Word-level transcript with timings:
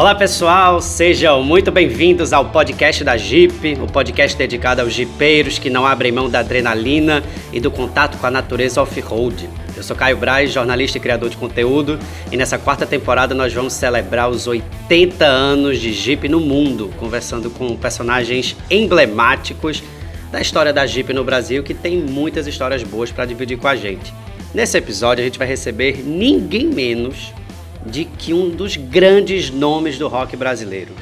Olá 0.00 0.14
pessoal, 0.14 0.80
sejam 0.80 1.42
muito 1.42 1.70
bem-vindos 1.70 2.32
ao 2.32 2.46
podcast 2.46 3.04
da 3.04 3.18
Jeep, 3.18 3.74
o 3.82 3.86
podcast 3.86 4.34
dedicado 4.34 4.80
aos 4.80 4.94
jipeiros 4.94 5.58
que 5.58 5.68
não 5.68 5.84
abrem 5.86 6.10
mão 6.10 6.30
da 6.30 6.38
adrenalina 6.38 7.22
e 7.52 7.60
do 7.60 7.70
contato 7.70 8.16
com 8.16 8.26
a 8.26 8.30
natureza 8.30 8.80
off-road. 8.80 9.46
Eu 9.76 9.82
sou 9.82 9.94
Caio 9.94 10.16
Braz, 10.16 10.52
jornalista 10.52 10.96
e 10.96 11.02
criador 11.02 11.28
de 11.28 11.36
conteúdo, 11.36 11.98
e 12.32 12.36
nessa 12.38 12.56
quarta 12.56 12.86
temporada 12.86 13.34
nós 13.34 13.52
vamos 13.52 13.74
celebrar 13.74 14.30
os 14.30 14.46
80 14.46 15.22
anos 15.22 15.78
de 15.78 15.92
Jeep 15.92 16.26
no 16.30 16.40
mundo, 16.40 16.90
conversando 16.96 17.50
com 17.50 17.76
personagens 17.76 18.56
emblemáticos 18.70 19.82
da 20.32 20.40
história 20.40 20.72
da 20.72 20.86
Jeep 20.86 21.12
no 21.12 21.24
Brasil, 21.24 21.62
que 21.62 21.74
tem 21.74 21.98
muitas 21.98 22.46
histórias 22.46 22.82
boas 22.82 23.12
para 23.12 23.26
dividir 23.26 23.58
com 23.58 23.68
a 23.68 23.76
gente. 23.76 24.14
Nesse 24.54 24.78
episódio 24.78 25.20
a 25.20 25.26
gente 25.26 25.38
vai 25.38 25.46
receber 25.46 26.02
ninguém 26.02 26.68
menos 26.68 27.34
de 27.84 28.04
que 28.04 28.32
um 28.32 28.50
dos 28.50 28.76
grandes 28.76 29.50
nomes 29.50 29.98
do 29.98 30.08
rock 30.08 30.36
brasileiro. 30.36 30.92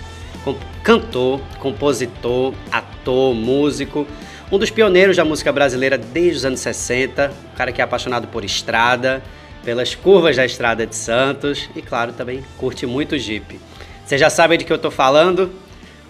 Cantor, 0.82 1.40
compositor, 1.58 2.54
ator, 2.72 3.34
músico, 3.34 4.06
um 4.50 4.58
dos 4.58 4.70
pioneiros 4.70 5.16
da 5.16 5.24
música 5.24 5.52
brasileira 5.52 5.98
desde 5.98 6.38
os 6.38 6.44
anos 6.46 6.60
60, 6.60 7.32
um 7.52 7.56
cara 7.56 7.70
que 7.70 7.82
é 7.82 7.84
apaixonado 7.84 8.28
por 8.28 8.44
estrada, 8.44 9.22
pelas 9.62 9.94
curvas 9.94 10.36
da 10.36 10.46
estrada 10.46 10.86
de 10.86 10.96
Santos 10.96 11.68
e, 11.76 11.82
claro, 11.82 12.12
também 12.14 12.42
curte 12.56 12.86
muito 12.86 13.18
Jeep. 13.18 13.60
Vocês 14.06 14.18
já 14.18 14.30
sabem 14.30 14.56
de 14.56 14.64
que 14.64 14.72
eu 14.72 14.76
estou 14.76 14.90
falando? 14.90 15.52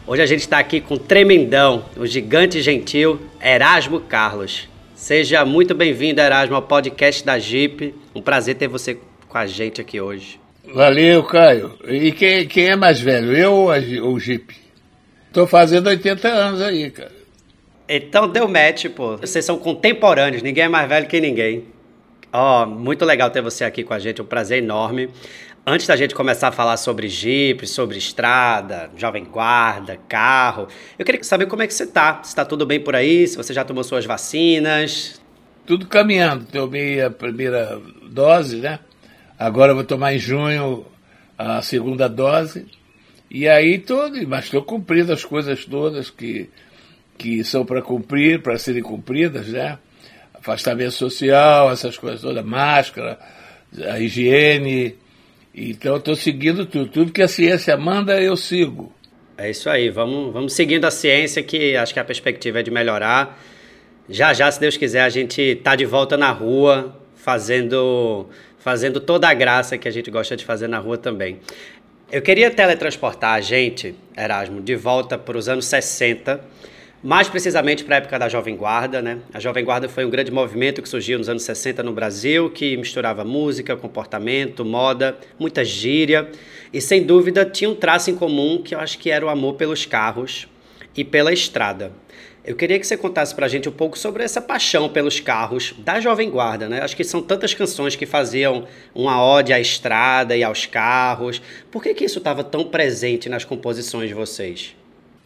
Hoje 0.06 0.22
a 0.22 0.26
gente 0.26 0.40
está 0.40 0.58
aqui 0.58 0.80
com 0.80 0.94
o 0.94 0.98
tremendão, 0.98 1.84
o 1.96 2.06
gigante 2.06 2.62
gentil 2.62 3.20
Erasmo 3.42 4.00
Carlos. 4.00 4.68
Seja 4.94 5.44
muito 5.44 5.74
bem-vindo, 5.74 6.20
Erasmo, 6.20 6.54
ao 6.54 6.62
podcast 6.62 7.24
da 7.24 7.38
Jeep. 7.38 7.94
Um 8.14 8.22
prazer 8.22 8.54
ter 8.54 8.68
você 8.68 8.98
com 9.28 9.36
a 9.36 9.46
gente 9.46 9.80
aqui 9.80 10.00
hoje. 10.00 10.38
Valeu, 10.74 11.22
Caio. 11.24 11.78
E 11.86 12.12
quem, 12.12 12.46
quem 12.46 12.70
é 12.70 12.76
mais 12.76 13.00
velho, 13.00 13.32
eu 13.32 13.52
ou, 13.52 14.12
o 14.12 14.20
Jeep? 14.20 14.54
Tô 15.32 15.46
fazendo 15.46 15.86
80 15.86 16.28
anos 16.28 16.60
aí, 16.60 16.90
cara. 16.90 17.12
Então 17.88 18.28
deu 18.28 18.46
match, 18.46 18.86
pô. 18.86 19.16
Vocês 19.16 19.44
são 19.44 19.58
contemporâneos, 19.58 20.42
ninguém 20.42 20.64
é 20.64 20.68
mais 20.68 20.88
velho 20.88 21.06
que 21.06 21.20
ninguém. 21.20 21.64
Ó, 22.30 22.62
oh, 22.62 22.66
muito 22.66 23.04
legal 23.04 23.30
ter 23.30 23.40
você 23.40 23.64
aqui 23.64 23.82
com 23.82 23.94
a 23.94 23.98
gente, 23.98 24.20
um 24.20 24.26
prazer 24.26 24.58
enorme. 24.58 25.08
Antes 25.66 25.86
da 25.86 25.96
gente 25.96 26.14
começar 26.14 26.48
a 26.48 26.52
falar 26.52 26.76
sobre 26.76 27.08
Jeep, 27.08 27.66
sobre 27.66 27.96
estrada, 27.96 28.90
jovem 28.96 29.24
guarda, 29.24 29.98
carro, 30.08 30.68
eu 30.98 31.04
queria 31.04 31.22
saber 31.22 31.46
como 31.46 31.62
é 31.62 31.66
que 31.66 31.74
você 31.74 31.86
tá. 31.86 32.22
Se 32.22 32.34
tá 32.34 32.44
tudo 32.44 32.66
bem 32.66 32.80
por 32.80 32.94
aí, 32.94 33.26
se 33.26 33.36
você 33.36 33.54
já 33.54 33.64
tomou 33.64 33.84
suas 33.84 34.04
vacinas. 34.04 35.20
Tudo 35.66 35.86
caminhando. 35.86 36.46
Tomei 36.46 37.02
a 37.02 37.10
primeira 37.10 37.80
dose, 38.10 38.56
né? 38.56 38.78
Agora 39.38 39.72
vou 39.72 39.84
tomar 39.84 40.14
em 40.14 40.18
junho 40.18 40.84
a 41.36 41.62
segunda 41.62 42.08
dose. 42.08 42.66
E 43.30 43.46
aí 43.46 43.78
todo, 43.78 44.16
mas 44.26 44.46
estou 44.46 44.62
cumprindo 44.62 45.12
as 45.12 45.24
coisas 45.24 45.64
todas 45.64 46.10
que, 46.10 46.48
que 47.16 47.44
são 47.44 47.64
para 47.64 47.80
cumprir, 47.80 48.42
para 48.42 48.58
serem 48.58 48.82
cumpridas, 48.82 49.48
né? 49.48 49.78
Afastamento 50.34 50.92
social, 50.92 51.70
essas 51.70 51.96
coisas 51.96 52.20
todas, 52.20 52.44
máscara, 52.44 53.18
a 53.88 54.00
higiene. 54.00 54.96
Então 55.54 55.98
estou 55.98 56.16
seguindo 56.16 56.66
tudo. 56.66 56.90
Tudo 56.90 57.12
que 57.12 57.22
a 57.22 57.28
ciência 57.28 57.76
manda, 57.76 58.20
eu 58.20 58.36
sigo. 58.36 58.92
É 59.36 59.50
isso 59.50 59.70
aí, 59.70 59.88
vamos, 59.88 60.32
vamos 60.32 60.52
seguindo 60.52 60.84
a 60.84 60.90
ciência, 60.90 61.44
que 61.44 61.76
acho 61.76 61.94
que 61.94 62.00
a 62.00 62.04
perspectiva 62.04 62.58
é 62.58 62.62
de 62.62 62.72
melhorar. 62.72 63.38
Já 64.08 64.32
já, 64.32 64.50
se 64.50 64.58
Deus 64.58 64.76
quiser, 64.76 65.02
a 65.02 65.08
gente 65.08 65.40
está 65.40 65.76
de 65.76 65.84
volta 65.84 66.16
na 66.16 66.32
rua, 66.32 66.97
fazendo 67.18 68.26
fazendo 68.58 69.00
toda 69.00 69.28
a 69.28 69.34
graça 69.34 69.78
que 69.78 69.88
a 69.88 69.90
gente 69.90 70.10
gosta 70.10 70.36
de 70.36 70.44
fazer 70.44 70.68
na 70.68 70.78
rua 70.78 70.98
também. 70.98 71.38
Eu 72.10 72.20
queria 72.20 72.50
teletransportar 72.50 73.34
a 73.34 73.40
gente, 73.40 73.94
Erasmo, 74.16 74.60
de 74.60 74.74
volta 74.74 75.16
para 75.16 75.38
os 75.38 75.48
anos 75.48 75.66
60, 75.66 76.40
mais 77.02 77.28
precisamente 77.28 77.84
para 77.84 77.96
a 77.96 77.98
época 77.98 78.18
da 78.18 78.28
Jovem 78.28 78.56
Guarda, 78.56 79.00
né? 79.00 79.18
A 79.32 79.38
Jovem 79.38 79.64
Guarda 79.64 79.88
foi 79.88 80.04
um 80.04 80.10
grande 80.10 80.32
movimento 80.32 80.82
que 80.82 80.88
surgiu 80.88 81.18
nos 81.18 81.28
anos 81.28 81.44
60 81.44 81.82
no 81.82 81.92
Brasil, 81.92 82.50
que 82.50 82.76
misturava 82.76 83.24
música, 83.24 83.76
comportamento, 83.76 84.64
moda, 84.64 85.16
muita 85.38 85.64
gíria 85.64 86.28
e 86.72 86.80
sem 86.80 87.02
dúvida 87.02 87.44
tinha 87.44 87.70
um 87.70 87.74
traço 87.74 88.10
em 88.10 88.14
comum 88.14 88.60
que 88.62 88.74
eu 88.74 88.80
acho 88.80 88.98
que 88.98 89.10
era 89.10 89.24
o 89.24 89.28
amor 89.28 89.54
pelos 89.54 89.86
carros 89.86 90.48
e 90.96 91.04
pela 91.04 91.32
estrada. 91.32 91.92
Eu 92.48 92.56
queria 92.56 92.78
que 92.78 92.86
você 92.86 92.96
contasse 92.96 93.34
para 93.34 93.44
a 93.44 93.48
gente 93.48 93.68
um 93.68 93.72
pouco 93.72 93.98
sobre 93.98 94.24
essa 94.24 94.40
paixão 94.40 94.88
pelos 94.88 95.20
carros 95.20 95.74
da 95.80 96.00
Jovem 96.00 96.30
Guarda, 96.30 96.66
né? 96.66 96.80
Acho 96.80 96.96
que 96.96 97.04
são 97.04 97.20
tantas 97.20 97.52
canções 97.52 97.94
que 97.94 98.06
faziam 98.06 98.66
uma 98.94 99.22
ode 99.22 99.52
à 99.52 99.60
estrada 99.60 100.34
e 100.34 100.42
aos 100.42 100.64
carros. 100.64 101.42
Por 101.70 101.82
que, 101.82 101.92
que 101.92 102.06
isso 102.06 102.16
estava 102.16 102.42
tão 102.42 102.64
presente 102.64 103.28
nas 103.28 103.44
composições 103.44 104.08
de 104.08 104.14
vocês? 104.14 104.74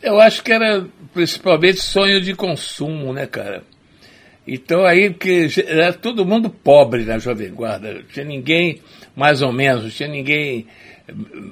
Eu 0.02 0.20
acho 0.20 0.42
que 0.42 0.50
era 0.50 0.84
principalmente 1.14 1.80
sonho 1.80 2.20
de 2.20 2.34
consumo, 2.34 3.12
né, 3.12 3.24
cara? 3.24 3.62
Então 4.44 4.84
aí, 4.84 5.08
porque 5.08 5.46
era 5.64 5.92
todo 5.92 6.26
mundo 6.26 6.50
pobre 6.50 7.04
na 7.04 7.20
Jovem 7.20 7.54
Guarda, 7.54 8.02
tinha 8.12 8.24
ninguém, 8.24 8.80
mais 9.14 9.42
ou 9.42 9.52
menos, 9.52 9.94
tinha 9.94 10.08
ninguém 10.08 10.66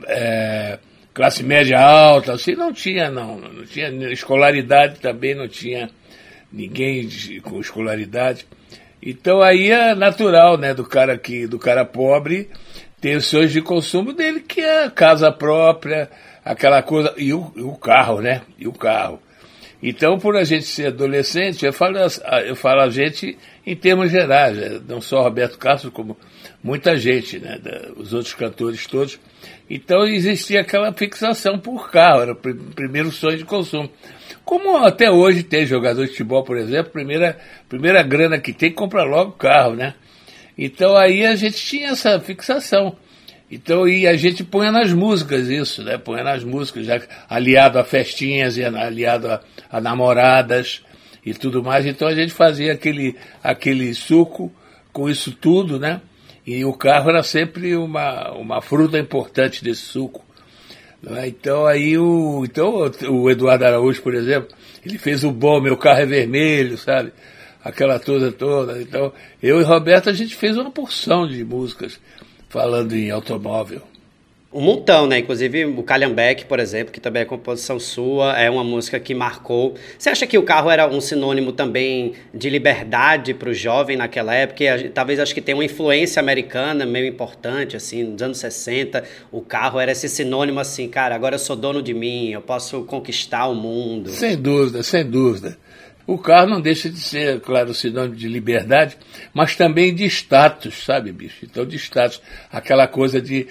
é, 0.08 0.80
classe 1.12 1.42
média 1.42 1.80
alta, 1.80 2.32
assim, 2.32 2.54
não 2.54 2.72
tinha, 2.72 3.10
não. 3.10 3.38
Não 3.38 3.64
tinha 3.64 3.88
escolaridade 4.12 5.00
também, 5.00 5.34
não 5.34 5.48
tinha 5.48 5.90
ninguém 6.52 7.08
com 7.42 7.60
escolaridade. 7.60 8.46
Então 9.02 9.40
aí 9.40 9.70
é 9.70 9.94
natural, 9.94 10.58
né, 10.58 10.74
do 10.74 10.84
cara 10.84 11.16
que, 11.16 11.46
do 11.46 11.58
cara 11.58 11.84
pobre 11.84 12.50
ter 13.00 13.16
os 13.16 13.26
sonhos 13.26 13.52
de 13.52 13.62
consumo 13.62 14.12
dele, 14.12 14.40
que 14.40 14.60
é 14.60 14.90
casa 14.90 15.32
própria, 15.32 16.10
aquela 16.44 16.82
coisa, 16.82 17.14
e 17.16 17.32
o, 17.32 17.50
e 17.56 17.62
o 17.62 17.72
carro, 17.72 18.20
né? 18.20 18.42
E 18.58 18.68
o 18.68 18.72
carro. 18.72 19.18
Então, 19.82 20.18
por 20.18 20.36
a 20.36 20.44
gente 20.44 20.66
ser 20.66 20.88
adolescente, 20.88 21.64
eu 21.64 21.72
falo, 21.72 21.96
eu 22.46 22.54
falo 22.54 22.82
a 22.82 22.90
gente 22.90 23.38
em 23.66 23.74
termos 23.74 24.10
gerais, 24.10 24.56
né, 24.56 24.80
não 24.86 25.00
só 25.00 25.22
Roberto 25.22 25.56
Castro, 25.56 25.90
como 25.90 26.16
muita 26.62 26.96
gente, 26.96 27.38
né, 27.38 27.58
os 27.96 28.12
outros 28.12 28.34
cantores 28.34 28.86
todos, 28.86 29.18
então 29.68 30.06
existia 30.06 30.60
aquela 30.60 30.92
fixação 30.92 31.58
por 31.58 31.90
carro, 31.90 32.22
era 32.22 32.32
o 32.32 32.36
primeiro 32.36 33.10
sonho 33.10 33.38
de 33.38 33.44
consumo. 33.44 33.90
Como 34.44 34.78
até 34.78 35.10
hoje 35.10 35.42
tem 35.42 35.64
jogador 35.64 36.04
de 36.04 36.10
futebol, 36.10 36.42
por 36.42 36.56
exemplo, 36.56 36.92
primeira, 36.92 37.38
primeira 37.68 38.02
grana 38.02 38.38
que 38.38 38.52
tem, 38.52 38.72
compra 38.72 39.04
logo 39.04 39.32
carro, 39.32 39.74
né? 39.74 39.94
Então 40.58 40.96
aí 40.96 41.24
a 41.24 41.36
gente 41.36 41.56
tinha 41.56 41.90
essa 41.90 42.18
fixação. 42.20 42.96
Então, 43.50 43.88
e 43.88 44.06
a 44.06 44.14
gente 44.14 44.44
põe 44.44 44.70
nas 44.70 44.92
músicas 44.92 45.48
isso, 45.48 45.82
né? 45.82 45.98
Põe 45.98 46.22
nas 46.22 46.44
músicas, 46.44 46.86
já 46.86 47.00
aliado 47.28 47.78
a 47.80 47.84
festinhas 47.84 48.56
e 48.56 48.64
aliado 48.64 49.26
a, 49.28 49.40
a 49.68 49.80
namoradas 49.80 50.82
e 51.24 51.34
tudo 51.34 51.62
mais. 51.62 51.84
Então 51.84 52.06
a 52.06 52.14
gente 52.14 52.32
fazia 52.32 52.72
aquele, 52.72 53.16
aquele 53.42 53.92
suco 53.92 54.52
com 54.92 55.08
isso 55.08 55.32
tudo, 55.32 55.80
né? 55.80 56.00
E 56.50 56.64
o 56.64 56.72
carro 56.72 57.10
era 57.10 57.22
sempre 57.22 57.76
uma, 57.76 58.32
uma 58.32 58.60
fruta 58.60 58.98
importante 58.98 59.62
desse 59.62 59.82
suco. 59.82 60.24
É? 61.06 61.28
Então 61.28 61.64
aí 61.64 61.96
o, 61.96 62.44
então, 62.44 62.90
o 63.08 63.30
Eduardo 63.30 63.64
Araújo, 63.64 64.02
por 64.02 64.14
exemplo, 64.14 64.48
ele 64.84 64.98
fez 64.98 65.22
o 65.22 65.30
bom, 65.30 65.60
meu 65.60 65.76
carro 65.76 66.00
é 66.00 66.06
vermelho, 66.06 66.76
sabe? 66.76 67.12
Aquela 67.62 68.00
toda 68.00 68.32
toda. 68.32 68.82
Então, 68.82 69.12
eu 69.40 69.60
e 69.60 69.62
Roberto 69.64 70.10
a 70.10 70.12
gente 70.12 70.34
fez 70.34 70.56
uma 70.56 70.72
porção 70.72 71.28
de 71.28 71.44
músicas 71.44 72.00
falando 72.48 72.94
em 72.94 73.12
automóvel 73.12 73.82
um 74.52 74.60
montão, 74.60 75.06
né? 75.06 75.20
Inclusive 75.20 75.64
o 75.64 75.82
Calhambeck, 75.82 76.44
por 76.44 76.58
exemplo, 76.58 76.92
que 76.92 77.00
também 77.00 77.22
é 77.22 77.24
composição 77.24 77.78
sua, 77.78 78.36
é 78.36 78.50
uma 78.50 78.64
música 78.64 78.98
que 78.98 79.14
marcou. 79.14 79.74
Você 79.96 80.10
acha 80.10 80.26
que 80.26 80.36
o 80.36 80.42
carro 80.42 80.68
era 80.68 80.88
um 80.88 81.00
sinônimo 81.00 81.52
também 81.52 82.14
de 82.34 82.50
liberdade 82.50 83.32
para 83.32 83.48
o 83.48 83.54
jovem 83.54 83.96
naquela 83.96 84.34
época? 84.34 84.64
E, 84.64 84.88
talvez 84.88 85.20
acho 85.20 85.32
que 85.32 85.40
tem 85.40 85.54
uma 85.54 85.64
influência 85.64 86.18
americana 86.18 86.84
meio 86.84 87.06
importante, 87.06 87.76
assim, 87.76 88.02
nos 88.02 88.20
anos 88.20 88.38
60, 88.38 89.04
o 89.30 89.40
carro 89.40 89.78
era 89.78 89.92
esse 89.92 90.08
sinônimo 90.08 90.58
assim, 90.58 90.88
cara, 90.88 91.14
agora 91.14 91.36
eu 91.36 91.38
sou 91.38 91.54
dono 91.54 91.80
de 91.80 91.94
mim, 91.94 92.30
eu 92.30 92.40
posso 92.40 92.82
conquistar 92.82 93.46
o 93.46 93.54
mundo. 93.54 94.10
Sem 94.10 94.36
dúvida, 94.36 94.82
sem 94.82 95.08
dúvida. 95.08 95.56
O 96.06 96.18
carro 96.18 96.48
não 96.48 96.60
deixa 96.60 96.90
de 96.90 96.98
ser, 96.98 97.38
claro, 97.38 97.72
sinônimo 97.72 98.16
de 98.16 98.26
liberdade, 98.26 98.96
mas 99.32 99.54
também 99.54 99.94
de 99.94 100.04
status, 100.06 100.82
sabe, 100.84 101.12
bicho? 101.12 101.44
Então, 101.44 101.64
de 101.64 101.76
status. 101.76 102.20
Aquela 102.50 102.88
coisa 102.88 103.20
de 103.20 103.46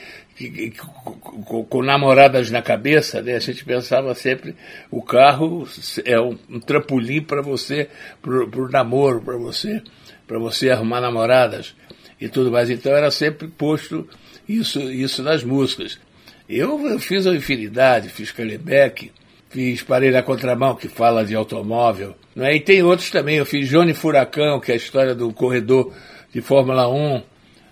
com, 1.46 1.66
com, 1.66 1.84
namoradas 1.84 2.50
na 2.50 2.62
cabeça, 2.62 3.22
né? 3.22 3.36
A 3.36 3.40
gente 3.40 3.66
pensava 3.66 4.14
sempre 4.16 4.56
o 4.90 5.02
carro 5.02 5.68
é 6.06 6.20
um, 6.20 6.38
um 6.50 6.60
trampolim 6.60 7.22
para 7.22 7.42
você, 7.42 7.90
para 8.22 8.34
o 8.34 8.70
namoro, 8.70 9.22
para 9.22 9.38
você, 9.38 9.82
para 10.26 10.40
você 10.40 10.70
arrumar 10.70 11.02
namoradas 11.02 11.76
e 12.20 12.30
tudo 12.30 12.52
mais. 12.52 12.70
Então 12.70 12.96
era 12.96 13.12
sempre 13.12 13.48
posto 13.48 14.08
isso, 14.48 14.80
isso 14.80 15.22
nas 15.22 15.44
músicas. 15.44 16.00
Eu, 16.48 16.88
eu 16.88 17.00
fiz 17.00 17.28
a 17.28 17.36
infinidade, 17.36 18.10
fiz 18.10 18.32
Calebeck, 18.32 19.12
fiz 19.50 19.84
Parei 19.84 20.12
na 20.12 20.24
Contramão, 20.24 20.76
que 20.76 20.88
fala 20.88 21.26
de 21.26 21.36
automóvel. 21.36 22.16
Né? 22.36 22.56
E 22.56 22.60
tem 22.60 22.82
outros 22.82 23.12
também, 23.12 23.38
eu 23.38 23.46
fiz 23.46 23.68
Johnny 23.68 23.94
Furacão, 23.94 24.60
que 24.60 24.72
é 24.72 24.74
a 24.74 24.78
história 24.78 25.14
do 25.14 25.32
corredor 25.34 25.94
de 26.32 26.42
Fórmula 26.42 26.88
1 26.88 27.22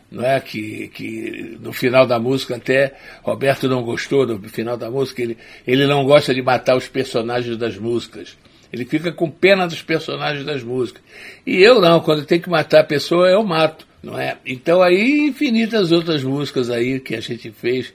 não 0.10 0.24
é 0.24 0.40
que, 0.40 0.88
que 0.90 1.58
no 1.60 1.74
final 1.74 2.06
da 2.08 2.18
música 2.18 2.56
até 2.56 2.94
Roberto 3.22 3.68
não 3.68 3.84
gostou 3.84 4.26
do 4.26 4.50
final 4.50 4.78
da 4.78 4.90
música, 4.90 5.22
ele, 5.22 5.38
ele 5.66 5.86
não 5.86 6.06
gosta 6.06 6.34
de 6.34 6.42
matar 6.42 6.78
os 6.78 6.88
personagens 6.88 7.58
das 7.58 7.78
músicas. 7.78 8.38
Ele 8.72 8.86
fica 8.86 9.12
com 9.12 9.30
pena 9.30 9.68
dos 9.68 9.82
personagens 9.82 10.46
das 10.46 10.64
músicas. 10.64 11.02
E 11.46 11.62
eu 11.62 11.82
não, 11.82 12.00
quando 12.00 12.26
tem 12.26 12.40
que 12.40 12.50
matar 12.50 12.82
a 12.82 12.86
pessoa, 12.86 13.30
eu 13.30 13.44
mato, 13.44 13.86
não 14.02 14.18
é? 14.20 14.38
Então 14.46 14.82
aí 14.82 15.28
infinitas 15.28 15.92
outras 15.92 16.24
músicas 16.24 16.70
aí 16.70 17.00
que 17.00 17.16
a 17.16 17.22
gente 17.22 17.52
fez 17.52 17.94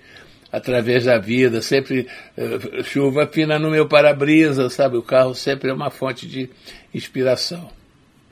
através 0.50 1.04
da 1.04 1.18
vida, 1.18 1.62
sempre 1.62 2.06
uh, 2.36 2.84
chuva 2.84 3.26
fina 3.26 3.58
no 3.58 3.70
meu 3.70 3.88
para-brisa, 3.88 4.68
sabe? 4.68 4.98
O 4.98 5.02
carro 5.02 5.34
sempre 5.34 5.70
é 5.70 5.72
uma 5.72 5.88
fonte 5.88 6.26
de 6.26 6.50
inspiração. 6.94 7.70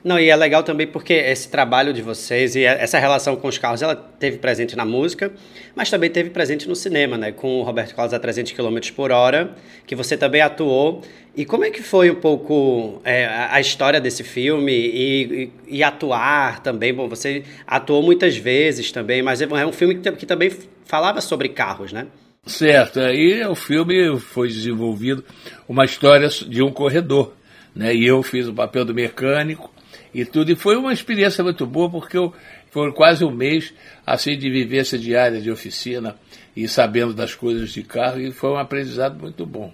Não, 0.03 0.19
e 0.19 0.29
é 0.29 0.35
legal 0.35 0.63
também 0.63 0.87
porque 0.87 1.13
esse 1.13 1.47
trabalho 1.47 1.93
de 1.93 2.01
vocês 2.01 2.55
e 2.55 2.63
essa 2.63 2.97
relação 2.97 3.35
com 3.35 3.47
os 3.47 3.59
carros, 3.59 3.83
ela 3.83 3.95
teve 3.95 4.37
presente 4.37 4.75
na 4.75 4.83
música, 4.83 5.31
mas 5.75 5.91
também 5.91 6.09
teve 6.09 6.31
presente 6.31 6.67
no 6.67 6.75
cinema, 6.75 7.17
né? 7.17 7.31
Com 7.31 7.59
o 7.59 7.63
Roberto 7.63 7.95
Carlos 7.95 8.13
a 8.13 8.19
300 8.19 8.51
km 8.53 8.79
por 8.95 9.11
hora, 9.11 9.55
que 9.85 9.95
você 9.95 10.17
também 10.17 10.41
atuou. 10.41 11.01
E 11.35 11.45
como 11.45 11.65
é 11.65 11.69
que 11.69 11.83
foi 11.83 12.09
um 12.09 12.15
pouco 12.15 12.99
é, 13.05 13.25
a 13.27 13.61
história 13.61 14.01
desse 14.01 14.23
filme 14.23 14.71
e, 14.71 15.51
e, 15.67 15.77
e, 15.77 15.83
atuar 15.83 16.61
também? 16.63 16.93
Bom, 16.93 17.07
você 17.07 17.43
atuou 17.65 18.01
muitas 18.01 18.35
vezes 18.35 18.91
também, 18.91 19.21
mas 19.21 19.39
é 19.39 19.47
um 19.47 19.55
é 19.55 19.71
filme 19.71 19.95
que, 19.95 20.11
que 20.13 20.25
também 20.25 20.51
falava 20.83 21.21
sobre 21.21 21.49
carros, 21.49 21.93
né? 21.93 22.07
Certo, 22.45 22.99
aí 22.99 23.45
o 23.45 23.53
filme 23.53 24.19
foi 24.19 24.47
desenvolvido 24.47 25.23
uma 25.69 25.85
história 25.85 26.27
de 26.27 26.63
um 26.63 26.71
corredor, 26.71 27.33
né? 27.73 27.93
E 27.93 28.05
eu 28.07 28.23
fiz 28.23 28.47
o 28.47 28.53
papel 28.53 28.83
do 28.83 28.95
mecânico 28.95 29.70
e 30.13 30.25
tudo. 30.25 30.51
E 30.51 30.55
foi 30.55 30.75
uma 30.75 30.93
experiência 30.93 31.43
muito 31.43 31.65
boa, 31.65 31.89
porque 31.89 32.17
eu, 32.17 32.33
foi 32.69 32.91
quase 32.91 33.23
um 33.23 33.31
mês 33.31 33.73
assim 34.05 34.37
de 34.37 34.49
vivência 34.49 34.97
diária 34.97 35.39
de 35.41 35.51
oficina 35.51 36.15
e 36.55 36.67
sabendo 36.67 37.13
das 37.13 37.33
coisas 37.33 37.71
de 37.71 37.83
carro, 37.83 38.19
e 38.19 38.31
foi 38.31 38.49
um 38.51 38.57
aprendizado 38.57 39.19
muito 39.19 39.45
bom. 39.45 39.73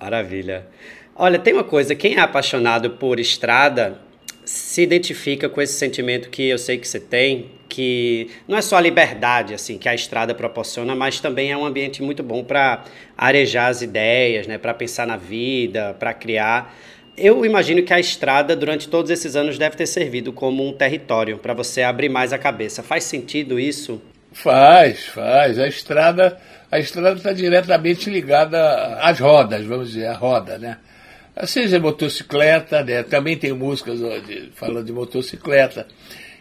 Maravilha. 0.00 0.66
Olha, 1.14 1.38
tem 1.38 1.52
uma 1.52 1.64
coisa, 1.64 1.94
quem 1.94 2.14
é 2.14 2.20
apaixonado 2.20 2.90
por 2.90 3.18
estrada 3.18 4.00
se 4.44 4.82
identifica 4.82 5.48
com 5.48 5.60
esse 5.60 5.74
sentimento 5.74 6.30
que 6.30 6.48
eu 6.48 6.56
sei 6.56 6.78
que 6.78 6.88
você 6.88 6.98
tem, 6.98 7.50
que 7.68 8.30
não 8.46 8.56
é 8.56 8.62
só 8.62 8.76
a 8.76 8.80
liberdade 8.80 9.52
assim 9.52 9.76
que 9.76 9.88
a 9.88 9.94
estrada 9.94 10.34
proporciona, 10.34 10.94
mas 10.94 11.20
também 11.20 11.52
é 11.52 11.56
um 11.56 11.66
ambiente 11.66 12.02
muito 12.02 12.22
bom 12.22 12.42
para 12.42 12.84
arejar 13.16 13.66
as 13.66 13.82
ideias, 13.82 14.46
né, 14.46 14.56
para 14.56 14.72
pensar 14.72 15.06
na 15.06 15.18
vida, 15.18 15.94
para 15.98 16.14
criar 16.14 16.74
eu 17.18 17.44
imagino 17.44 17.82
que 17.82 17.92
a 17.92 18.00
estrada, 18.00 18.54
durante 18.56 18.88
todos 18.88 19.10
esses 19.10 19.36
anos, 19.36 19.58
deve 19.58 19.76
ter 19.76 19.86
servido 19.86 20.32
como 20.32 20.66
um 20.66 20.72
território 20.72 21.38
para 21.38 21.54
você 21.54 21.82
abrir 21.82 22.08
mais 22.08 22.32
a 22.32 22.38
cabeça. 22.38 22.82
Faz 22.82 23.04
sentido 23.04 23.58
isso? 23.58 24.00
Faz, 24.32 25.06
faz. 25.06 25.58
A 25.58 25.66
estrada 25.66 26.38
a 26.70 26.78
estrada 26.78 27.16
está 27.16 27.32
diretamente 27.32 28.10
ligada 28.10 28.98
às 29.00 29.18
rodas, 29.18 29.64
vamos 29.64 29.88
dizer, 29.88 30.06
à 30.06 30.14
roda, 30.14 30.58
né? 30.58 30.76
Seja 31.44 31.78
motocicleta, 31.80 32.84
né? 32.84 33.02
também 33.02 33.38
tem 33.38 33.52
músicas 33.52 34.00
falando 34.54 34.84
de 34.84 34.92
motocicleta, 34.92 35.86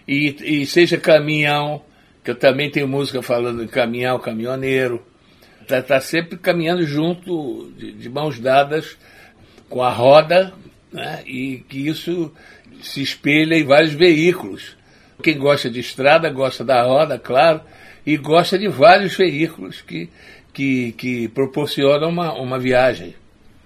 e, 0.08 0.36
e 0.62 0.66
seja 0.66 0.98
caminhão, 0.98 1.82
que 2.24 2.32
eu 2.32 2.36
também 2.36 2.70
tenho 2.70 2.88
música 2.88 3.22
falando 3.22 3.66
de 3.66 3.72
caminhão, 3.72 4.20
caminhoneiro. 4.20 5.06
Está 5.62 5.82
tá 5.82 6.02
sempre 6.02 6.38
caminhando 6.38 6.84
junto, 6.84 7.72
de, 7.78 7.94
de 7.94 8.10
mãos 8.10 8.40
dadas, 8.40 8.98
com 9.70 9.84
a 9.84 9.90
roda, 9.90 10.54
né? 10.92 11.22
e 11.26 11.64
que 11.68 11.88
isso 11.88 12.32
se 12.82 13.02
espelha 13.02 13.56
em 13.56 13.64
vários 13.64 13.94
veículos. 13.94 14.76
Quem 15.22 15.38
gosta 15.38 15.70
de 15.70 15.80
estrada 15.80 16.30
gosta 16.30 16.64
da 16.64 16.84
roda, 16.84 17.18
claro, 17.18 17.62
e 18.06 18.16
gosta 18.18 18.58
de 18.58 18.68
vários 18.68 19.16
veículos 19.16 19.82
que, 19.82 20.10
que, 20.54 20.92
que 20.94 21.28
proporcionam 21.30 22.10
uma, 22.10 22.34
uma 22.34 22.60
viagem. 22.60 23.16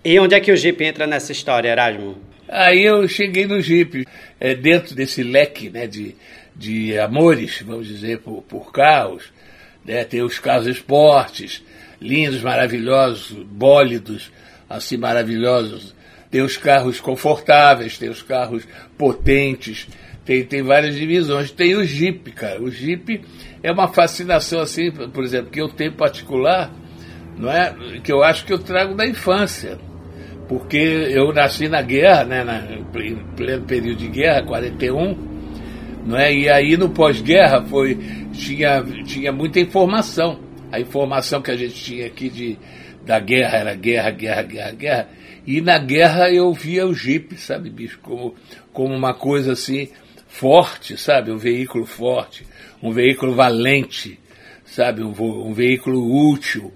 E 0.03 0.19
onde 0.19 0.33
é 0.33 0.39
que 0.39 0.51
o 0.51 0.57
Jeep 0.57 0.83
entra 0.83 1.05
nessa 1.05 1.31
história, 1.31 1.69
Erasmo? 1.69 2.17
Aí 2.47 2.83
eu 2.83 3.07
cheguei 3.07 3.45
no 3.45 3.61
Jeep, 3.61 4.05
é, 4.39 4.55
dentro 4.55 4.95
desse 4.95 5.23
leque 5.23 5.69
né, 5.69 5.87
de, 5.87 6.15
de 6.55 6.97
amores, 6.97 7.61
vamos 7.61 7.87
dizer, 7.87 8.19
por, 8.19 8.41
por 8.43 8.71
carros. 8.71 9.31
Né, 9.85 10.03
tem 10.05 10.21
os 10.21 10.39
carros 10.39 10.67
esportes, 10.67 11.63
lindos, 11.99 12.41
maravilhosos, 12.41 13.31
bólidos, 13.43 14.31
assim 14.69 14.97
maravilhosos 14.97 15.93
tem 16.31 16.41
os 16.41 16.55
carros 16.55 16.99
confortáveis, 17.01 17.97
tem 17.97 18.09
os 18.09 18.23
carros 18.23 18.65
potentes, 18.97 19.87
tem, 20.23 20.45
tem 20.45 20.63
várias 20.63 20.95
divisões. 20.95 21.51
Tem 21.51 21.75
o 21.75 21.83
Jeep, 21.83 22.31
cara. 22.31 22.61
O 22.61 22.71
Jeep 22.71 23.21
é 23.61 23.71
uma 23.71 23.87
fascinação, 23.89 24.61
assim, 24.61 24.89
por 24.91 25.23
exemplo, 25.23 25.51
que 25.51 25.59
eu 25.59 25.67
tenho 25.67 25.91
particular, 25.93 26.71
não 27.37 27.51
é? 27.51 27.75
Que 28.03 28.11
eu 28.11 28.23
acho 28.23 28.45
que 28.45 28.53
eu 28.53 28.59
trago 28.59 28.95
da 28.95 29.05
infância. 29.05 29.77
Porque 30.47 30.77
eu 30.77 31.33
nasci 31.33 31.67
na 31.67 31.81
guerra, 31.81 32.23
né? 32.23 32.43
Na, 32.43 32.59
em 33.01 33.15
pleno 33.35 33.65
período 33.65 33.97
de 33.97 34.07
guerra, 34.07 34.43
41, 34.43 35.17
não 36.05 36.17
é? 36.17 36.33
E 36.33 36.49
aí 36.49 36.77
no 36.77 36.89
pós-guerra 36.89 37.61
foi 37.63 37.97
tinha, 38.31 38.83
tinha 39.05 39.31
muita 39.31 39.59
informação. 39.59 40.39
A 40.71 40.79
informação 40.79 41.41
que 41.41 41.51
a 41.51 41.55
gente 41.55 41.73
tinha 41.73 42.05
aqui 42.05 42.29
de, 42.29 42.57
da 43.05 43.19
guerra 43.19 43.57
era 43.57 43.75
guerra, 43.75 44.11
guerra, 44.11 44.41
guerra, 44.43 44.71
guerra. 44.71 45.09
E 45.45 45.59
na 45.59 45.77
guerra 45.77 46.31
eu 46.31 46.53
via 46.53 46.85
o 46.85 46.93
Jeep, 46.93 47.35
sabe, 47.37 47.69
bicho, 47.69 47.99
como, 48.01 48.35
como 48.71 48.93
uma 48.93 49.13
coisa 49.13 49.53
assim 49.53 49.89
forte, 50.27 50.97
sabe? 50.97 51.31
Um 51.31 51.37
veículo 51.37 51.85
forte, 51.85 52.45
um 52.81 52.91
veículo 52.91 53.33
valente, 53.33 54.19
sabe? 54.65 55.03
Um, 55.03 55.13
um 55.19 55.53
veículo 55.53 56.31
útil, 56.31 56.71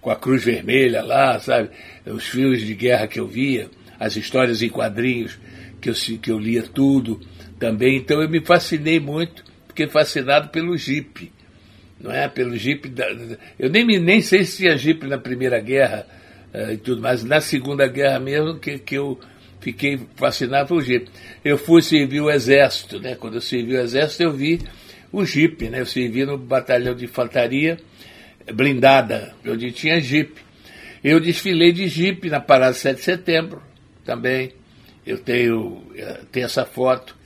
com 0.00 0.10
a 0.10 0.16
cruz 0.16 0.44
vermelha 0.44 1.02
lá, 1.02 1.38
sabe? 1.40 1.70
Os 2.06 2.26
filmes 2.26 2.60
de 2.60 2.74
guerra 2.74 3.06
que 3.06 3.18
eu 3.18 3.26
via, 3.26 3.68
as 3.98 4.16
histórias 4.16 4.62
em 4.62 4.68
quadrinhos 4.68 5.38
que 5.80 5.90
eu, 5.90 5.94
que 6.20 6.30
eu 6.30 6.38
lia 6.38 6.62
tudo 6.62 7.20
também. 7.58 7.96
Então 7.96 8.22
eu 8.22 8.28
me 8.28 8.40
fascinei 8.40 9.00
muito, 9.00 9.44
fiquei 9.68 9.88
fascinado 9.88 10.48
pelo 10.48 10.76
Jeep, 10.76 11.32
não 12.00 12.12
é? 12.12 12.28
Pelo 12.28 12.56
Jeep. 12.56 12.88
Da, 12.88 13.06
eu 13.58 13.68
nem, 13.70 13.84
nem 13.98 14.20
sei 14.20 14.44
se 14.44 14.58
tinha 14.58 14.76
Jeep 14.76 15.06
na 15.06 15.18
Primeira 15.18 15.60
Guerra 15.60 16.06
e 16.72 16.76
tudo 16.76 17.02
mais. 17.02 17.24
Na 17.24 17.40
Segunda 17.40 17.86
Guerra 17.86 18.18
mesmo, 18.20 18.58
que, 18.58 18.78
que 18.78 18.94
eu 18.94 19.18
fiquei 19.60 19.98
fascinado 20.14 20.68
pelo 20.68 20.82
Jeep. 20.82 21.10
Eu 21.44 21.58
fui 21.58 21.82
servir 21.82 22.20
o 22.20 22.30
Exército, 22.30 23.00
né? 23.00 23.14
Quando 23.14 23.34
eu 23.34 23.40
servi 23.40 23.74
o 23.74 23.80
Exército, 23.80 24.22
eu 24.22 24.32
vi 24.32 24.60
o 25.10 25.24
Jeep, 25.24 25.68
né? 25.68 25.80
Eu 25.80 25.86
servi 25.86 26.24
no 26.24 26.36
batalhão 26.36 26.94
de 26.94 27.06
infantaria 27.06 27.78
blindada, 28.52 29.34
onde 29.46 29.72
tinha 29.72 30.00
Jeep. 30.00 30.34
Eu 31.02 31.18
desfilei 31.20 31.72
de 31.72 31.88
Jeep 31.88 32.28
na 32.28 32.40
Parada 32.40 32.74
7 32.74 32.96
de 32.96 33.02
Setembro 33.02 33.62
também. 34.04 34.52
Eu 35.06 35.18
tenho, 35.18 35.82
eh, 35.96 36.20
tenho 36.30 36.46
essa 36.46 36.64
foto. 36.64 37.16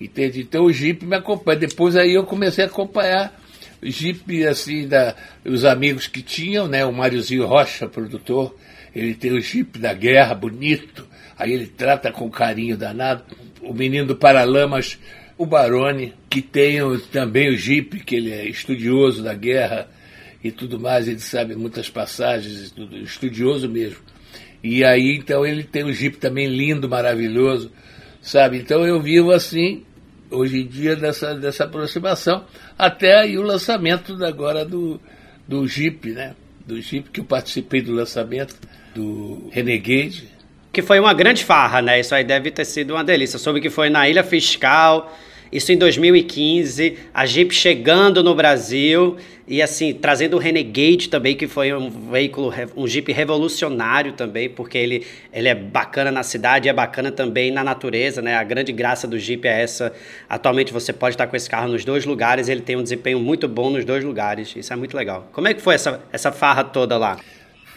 Entende? 0.00 0.40
Então 0.40 0.64
o 0.64 0.72
Jeep 0.72 1.04
me 1.04 1.16
acompanha. 1.16 1.58
Depois 1.58 1.96
aí 1.96 2.14
eu 2.14 2.24
comecei 2.24 2.64
a 2.64 2.66
acompanhar 2.66 3.38
Jeep, 3.82 4.46
assim, 4.46 4.86
da, 4.86 5.14
os 5.44 5.64
amigos 5.64 6.06
que 6.06 6.22
tinham, 6.22 6.68
né? 6.68 6.84
O 6.84 6.92
Máriozinho 6.92 7.46
Rocha, 7.46 7.88
produtor, 7.88 8.54
ele 8.94 9.14
tem 9.14 9.32
o 9.32 9.40
Jeep 9.40 9.78
da 9.78 9.92
guerra, 9.92 10.34
bonito, 10.34 11.06
aí 11.38 11.52
ele 11.52 11.66
trata 11.66 12.10
com 12.10 12.30
carinho 12.30 12.76
danado. 12.76 13.24
O 13.62 13.72
menino 13.72 14.06
do 14.06 14.16
Paralamas, 14.16 14.98
o 15.38 15.46
Barone, 15.46 16.14
que 16.28 16.42
tem 16.42 16.82
o, 16.82 16.98
também 16.98 17.48
o 17.50 17.56
Jeep, 17.56 18.00
que 18.00 18.16
ele 18.16 18.32
é 18.32 18.46
estudioso 18.46 19.22
da 19.22 19.34
guerra 19.34 19.88
e 20.42 20.50
tudo 20.50 20.80
mais, 20.80 21.06
ele 21.06 21.20
sabe 21.20 21.54
muitas 21.54 21.88
passagens 21.90 22.70
tudo, 22.70 22.96
estudioso 22.96 23.68
mesmo. 23.68 23.98
E 24.62 24.84
aí, 24.84 25.16
então, 25.16 25.46
ele 25.46 25.62
tem 25.62 25.84
o 25.84 25.92
Jeep 25.92 26.18
também 26.18 26.46
lindo, 26.46 26.88
maravilhoso, 26.88 27.70
sabe? 28.20 28.58
Então 28.58 28.86
eu 28.86 29.00
vivo 29.00 29.32
assim, 29.32 29.84
hoje 30.30 30.60
em 30.60 30.66
dia, 30.66 30.96
dessa, 30.96 31.34
dessa 31.34 31.64
aproximação, 31.64 32.44
até 32.78 33.20
aí 33.20 33.38
o 33.38 33.42
lançamento 33.42 34.22
agora 34.24 34.64
do, 34.64 35.00
do 35.46 35.66
Jeep, 35.66 36.10
né? 36.10 36.34
Do 36.66 36.80
Jeep, 36.80 37.10
que 37.10 37.20
eu 37.20 37.24
participei 37.24 37.80
do 37.80 37.92
lançamento 37.92 38.56
do 38.94 39.48
Renegade. 39.50 40.28
Que 40.72 40.82
foi 40.82 41.00
uma 41.00 41.12
grande 41.12 41.44
farra, 41.44 41.82
né? 41.82 41.98
Isso 41.98 42.14
aí 42.14 42.22
deve 42.22 42.50
ter 42.50 42.64
sido 42.64 42.94
uma 42.94 43.02
delícia. 43.02 43.36
Eu 43.36 43.40
soube 43.40 43.60
que 43.60 43.70
foi 43.70 43.90
na 43.90 44.08
Ilha 44.08 44.22
Fiscal, 44.22 45.12
isso 45.52 45.72
em 45.72 45.76
2015, 45.76 46.96
a 47.12 47.26
Jeep 47.26 47.52
chegando 47.52 48.22
no 48.22 48.36
Brasil 48.36 49.16
e 49.48 49.60
assim, 49.60 49.92
trazendo 49.92 50.36
o 50.36 50.38
Renegade 50.38 51.08
também, 51.08 51.34
que 51.34 51.48
foi 51.48 51.72
um 51.74 51.90
veículo, 51.90 52.54
um 52.76 52.86
Jeep 52.86 53.10
revolucionário 53.10 54.12
também, 54.12 54.48
porque 54.48 54.78
ele, 54.78 55.04
ele 55.32 55.48
é 55.48 55.54
bacana 55.56 56.12
na 56.12 56.22
cidade 56.22 56.68
e 56.68 56.70
é 56.70 56.72
bacana 56.72 57.10
também 57.10 57.50
na 57.50 57.64
natureza, 57.64 58.22
né? 58.22 58.36
A 58.36 58.44
grande 58.44 58.70
graça 58.70 59.08
do 59.08 59.18
Jeep 59.18 59.48
é 59.48 59.62
essa. 59.62 59.92
Atualmente 60.28 60.72
você 60.72 60.92
pode 60.92 61.14
estar 61.14 61.26
com 61.26 61.34
esse 61.34 61.50
carro 61.50 61.66
nos 61.66 61.84
dois 61.84 62.04
lugares, 62.04 62.48
ele 62.48 62.60
tem 62.60 62.76
um 62.76 62.82
desempenho 62.84 63.18
muito 63.18 63.48
bom 63.48 63.70
nos 63.70 63.84
dois 63.84 64.04
lugares. 64.04 64.54
Isso 64.54 64.72
é 64.72 64.76
muito 64.76 64.96
legal. 64.96 65.28
Como 65.32 65.48
é 65.48 65.54
que 65.54 65.60
foi 65.60 65.74
essa, 65.74 66.00
essa 66.12 66.30
farra 66.30 66.62
toda 66.62 66.96
lá? 66.96 67.18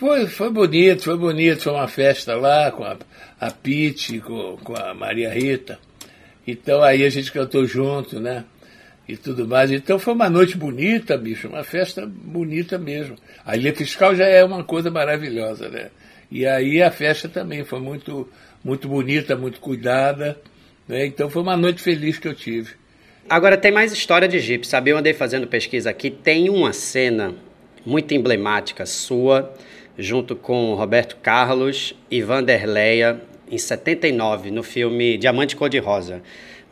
Foi, 0.03 0.27
foi 0.27 0.49
bonito, 0.49 1.03
foi 1.05 1.17
bonito. 1.17 1.61
Foi 1.61 1.71
uma 1.71 1.87
festa 1.87 2.35
lá 2.35 2.69
com 2.71 2.83
a, 2.83 2.97
a 3.39 3.49
Pete, 3.51 4.19
com, 4.19 4.57
com 4.57 4.75
a 4.75 4.93
Maria 4.93 5.33
Rita. 5.33 5.79
Então 6.45 6.83
aí 6.83 7.05
a 7.05 7.09
gente 7.09 7.31
cantou 7.31 7.65
junto, 7.65 8.19
né? 8.19 8.43
e 9.07 9.15
tudo 9.15 9.47
mais. 9.47 9.71
Então 9.71 9.97
foi 9.97 10.13
uma 10.13 10.29
noite 10.29 10.57
bonita, 10.57 11.17
bicho, 11.17 11.47
uma 11.47 11.63
festa 11.63 12.05
bonita 12.05 12.77
mesmo. 12.77 13.15
A 13.45 13.55
ilha 13.55 13.73
fiscal 13.73 14.13
já 14.13 14.25
é 14.25 14.43
uma 14.43 14.61
coisa 14.65 14.91
maravilhosa, 14.91 15.69
né? 15.69 15.89
E 16.29 16.45
aí 16.45 16.83
a 16.83 16.91
festa 16.91 17.29
também 17.29 17.63
foi 17.63 17.79
muito, 17.79 18.27
muito 18.61 18.89
bonita, 18.89 19.37
muito 19.37 19.61
cuidada. 19.61 20.37
Né? 20.85 21.05
Então 21.05 21.29
foi 21.29 21.41
uma 21.41 21.55
noite 21.55 21.81
feliz 21.81 22.19
que 22.19 22.27
eu 22.27 22.35
tive. 22.35 22.73
Agora 23.29 23.55
tem 23.55 23.71
mais 23.71 23.93
história 23.93 24.27
de 24.27 24.37
Jeep, 24.41 24.67
sabe? 24.67 24.91
Eu 24.91 24.97
andei 24.97 25.13
fazendo 25.13 25.47
pesquisa 25.47 25.91
aqui, 25.91 26.11
tem 26.11 26.49
uma 26.49 26.73
cena 26.73 27.33
muito 27.85 28.13
emblemática 28.13 28.85
sua, 28.85 29.53
junto 29.97 30.35
com 30.35 30.73
Roberto 30.73 31.17
Carlos 31.21 31.95
e 32.09 32.21
Vanderleia, 32.21 33.21
em 33.49 33.57
79, 33.57 34.49
no 34.49 34.63
filme 34.63 35.17
Diamante 35.17 35.55
Cor-de-Rosa. 35.55 36.21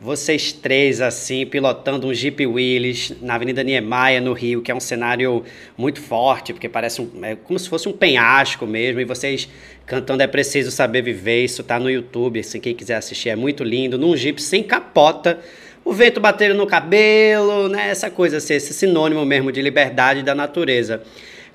Vocês 0.00 0.52
três, 0.52 1.00
assim, 1.00 1.46
pilotando 1.46 2.08
um 2.08 2.14
Jeep 2.14 2.44
Willys 2.44 3.14
na 3.22 3.36
Avenida 3.36 3.62
Niemeyer, 3.62 4.20
no 4.20 4.32
Rio, 4.32 4.60
que 4.60 4.72
é 4.72 4.74
um 4.74 4.80
cenário 4.80 5.44
muito 5.78 6.00
forte, 6.00 6.52
porque 6.52 6.68
parece 6.68 7.00
um, 7.00 7.24
é 7.24 7.36
como 7.36 7.56
se 7.56 7.68
fosse 7.68 7.88
um 7.88 7.92
penhasco 7.92 8.66
mesmo, 8.66 9.00
e 9.00 9.04
vocês 9.04 9.48
cantando 9.86 10.24
É 10.24 10.26
Preciso 10.26 10.72
Saber 10.72 11.02
Viver, 11.02 11.44
isso 11.44 11.62
tá 11.62 11.78
no 11.78 11.88
YouTube, 11.88 12.40
assim, 12.40 12.58
quem 12.58 12.74
quiser 12.74 12.96
assistir, 12.96 13.28
é 13.28 13.36
muito 13.36 13.62
lindo, 13.62 13.96
num 13.96 14.16
Jeep 14.16 14.42
sem 14.42 14.64
capota, 14.64 15.38
o 15.84 15.92
vento 15.92 16.20
batendo 16.20 16.54
no 16.54 16.66
cabelo, 16.66 17.68
né? 17.68 17.90
Essa 17.90 18.10
coisa, 18.10 18.38
assim, 18.38 18.54
esse 18.54 18.74
sinônimo 18.74 19.24
mesmo 19.24 19.52
de 19.52 19.62
liberdade 19.62 20.24
da 20.24 20.34
natureza. 20.34 21.02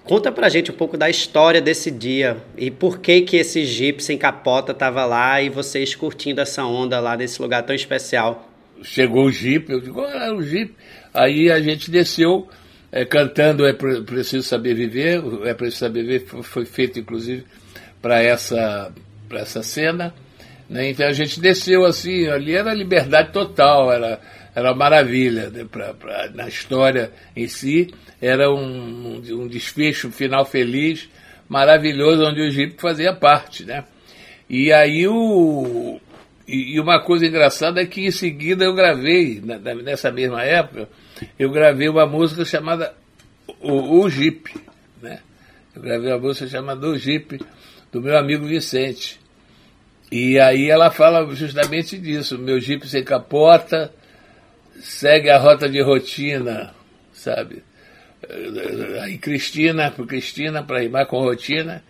Conta 0.07 0.31
pra 0.31 0.47
gente 0.47 0.71
um 0.71 0.73
pouco 0.73 0.95
da 0.97 1.09
história 1.09 1.59
desse 1.59 1.91
dia 1.91 2.37
e 2.57 2.71
por 2.71 2.99
que 2.99 3.21
que 3.23 3.35
esse 3.35 3.65
Jeep 3.65 4.01
sem 4.01 4.17
capota 4.17 4.71
estava 4.71 5.03
lá 5.03 5.41
e 5.41 5.49
vocês 5.49 5.93
curtindo 5.95 6.39
essa 6.39 6.63
onda 6.63 6.97
lá 7.01 7.17
nesse 7.17 7.41
lugar 7.41 7.63
tão 7.63 7.75
especial. 7.75 8.49
Chegou 8.81 9.25
o 9.25 9.31
Jeep, 9.31 9.69
eu 9.69 9.81
digo, 9.81 9.99
olha 9.99 10.33
o 10.33 10.41
Jeep. 10.41 10.73
Aí 11.13 11.51
a 11.51 11.59
gente 11.59 11.91
desceu 11.91 12.47
é, 12.89 13.03
cantando 13.03 13.67
É 13.67 13.73
Preciso 13.73 14.43
Saber 14.43 14.75
Viver, 14.75 15.21
É 15.43 15.53
Preciso 15.53 15.79
Saber 15.79 16.03
Viver 16.03 16.25
foi 16.41 16.65
feito 16.65 16.97
inclusive 16.99 17.43
para 18.01 18.23
essa, 18.23 18.93
essa 19.31 19.61
cena. 19.61 20.13
Né? 20.69 20.89
Então 20.89 21.05
a 21.05 21.11
gente 21.11 21.37
desceu 21.41 21.85
assim, 21.85 22.27
ali 22.27 22.55
era 22.55 22.73
liberdade 22.73 23.33
total, 23.33 23.91
era, 23.91 24.21
era 24.57 24.73
maravilha 24.73 25.51
né? 25.51 25.67
pra, 25.69 25.93
pra, 25.93 26.31
na 26.33 26.47
história 26.47 27.11
em 27.35 27.47
si. 27.47 27.93
Era 28.19 28.51
um, 28.51 29.17
um 29.17 29.47
desfecho 29.47 30.09
final 30.09 30.43
feliz, 30.45 31.07
maravilhoso, 31.47 32.25
onde 32.25 32.41
o 32.41 32.45
Egito 32.45 32.81
fazia 32.81 33.13
parte. 33.13 33.63
Né? 33.63 33.83
E 34.49 34.73
aí 34.73 35.07
o. 35.07 36.01
E, 36.47 36.79
uma 36.79 36.99
coisa 36.99 37.27
engraçada 37.27 37.79
é 37.81 37.85
que 37.85 38.07
em 38.07 38.09
seguida 38.09 38.65
eu 38.65 38.73
gravei, 38.73 39.43
nessa 39.83 40.11
mesma 40.11 40.41
época, 40.41 40.89
eu 41.37 41.51
gravei 41.51 41.87
uma 41.87 42.07
música 42.07 42.43
chamada 42.43 42.95
O, 43.61 43.99
o 43.99 44.09
Jeep. 44.09 44.51
Né? 44.99 45.19
Eu 45.75 45.83
gravei 45.83 46.11
uma 46.11 46.19
música 46.19 46.47
chamada 46.47 46.87
O 46.87 46.97
Jeep, 46.97 47.39
do 47.91 48.01
meu 48.01 48.17
amigo 48.17 48.47
Vicente. 48.47 49.19
E 50.11 50.39
aí 50.39 50.67
ela 50.67 50.89
fala 50.89 51.29
justamente 51.35 51.95
disso, 51.99 52.39
meu 52.39 52.59
Jeep 52.59 52.87
sem 52.87 53.03
capota, 53.03 53.93
segue 54.79 55.29
a 55.29 55.37
rota 55.37 55.67
de 55.69 55.81
rotina, 55.81 56.73
sabe? 57.13 57.63
Aí 59.01 59.17
Cristina, 59.17 59.91
Cristina, 59.91 60.63
para 60.63 60.79
rimar 60.79 61.05
com 61.05 61.19
rotina, 61.21 61.83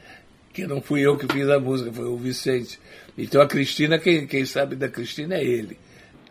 que 0.53 0.65
não 0.67 0.81
fui 0.81 1.01
eu 1.01 1.17
que 1.17 1.31
fiz 1.31 1.49
a 1.49 1.59
música, 1.59 1.91
foi 1.91 2.05
o 2.05 2.17
Vicente. 2.17 2.79
Então 3.17 3.41
a 3.41 3.47
Cristina, 3.47 3.97
quem, 3.97 4.27
quem 4.27 4.45
sabe 4.45 4.75
da 4.75 4.89
Cristina 4.89 5.35
é 5.35 5.43
ele. 5.43 5.77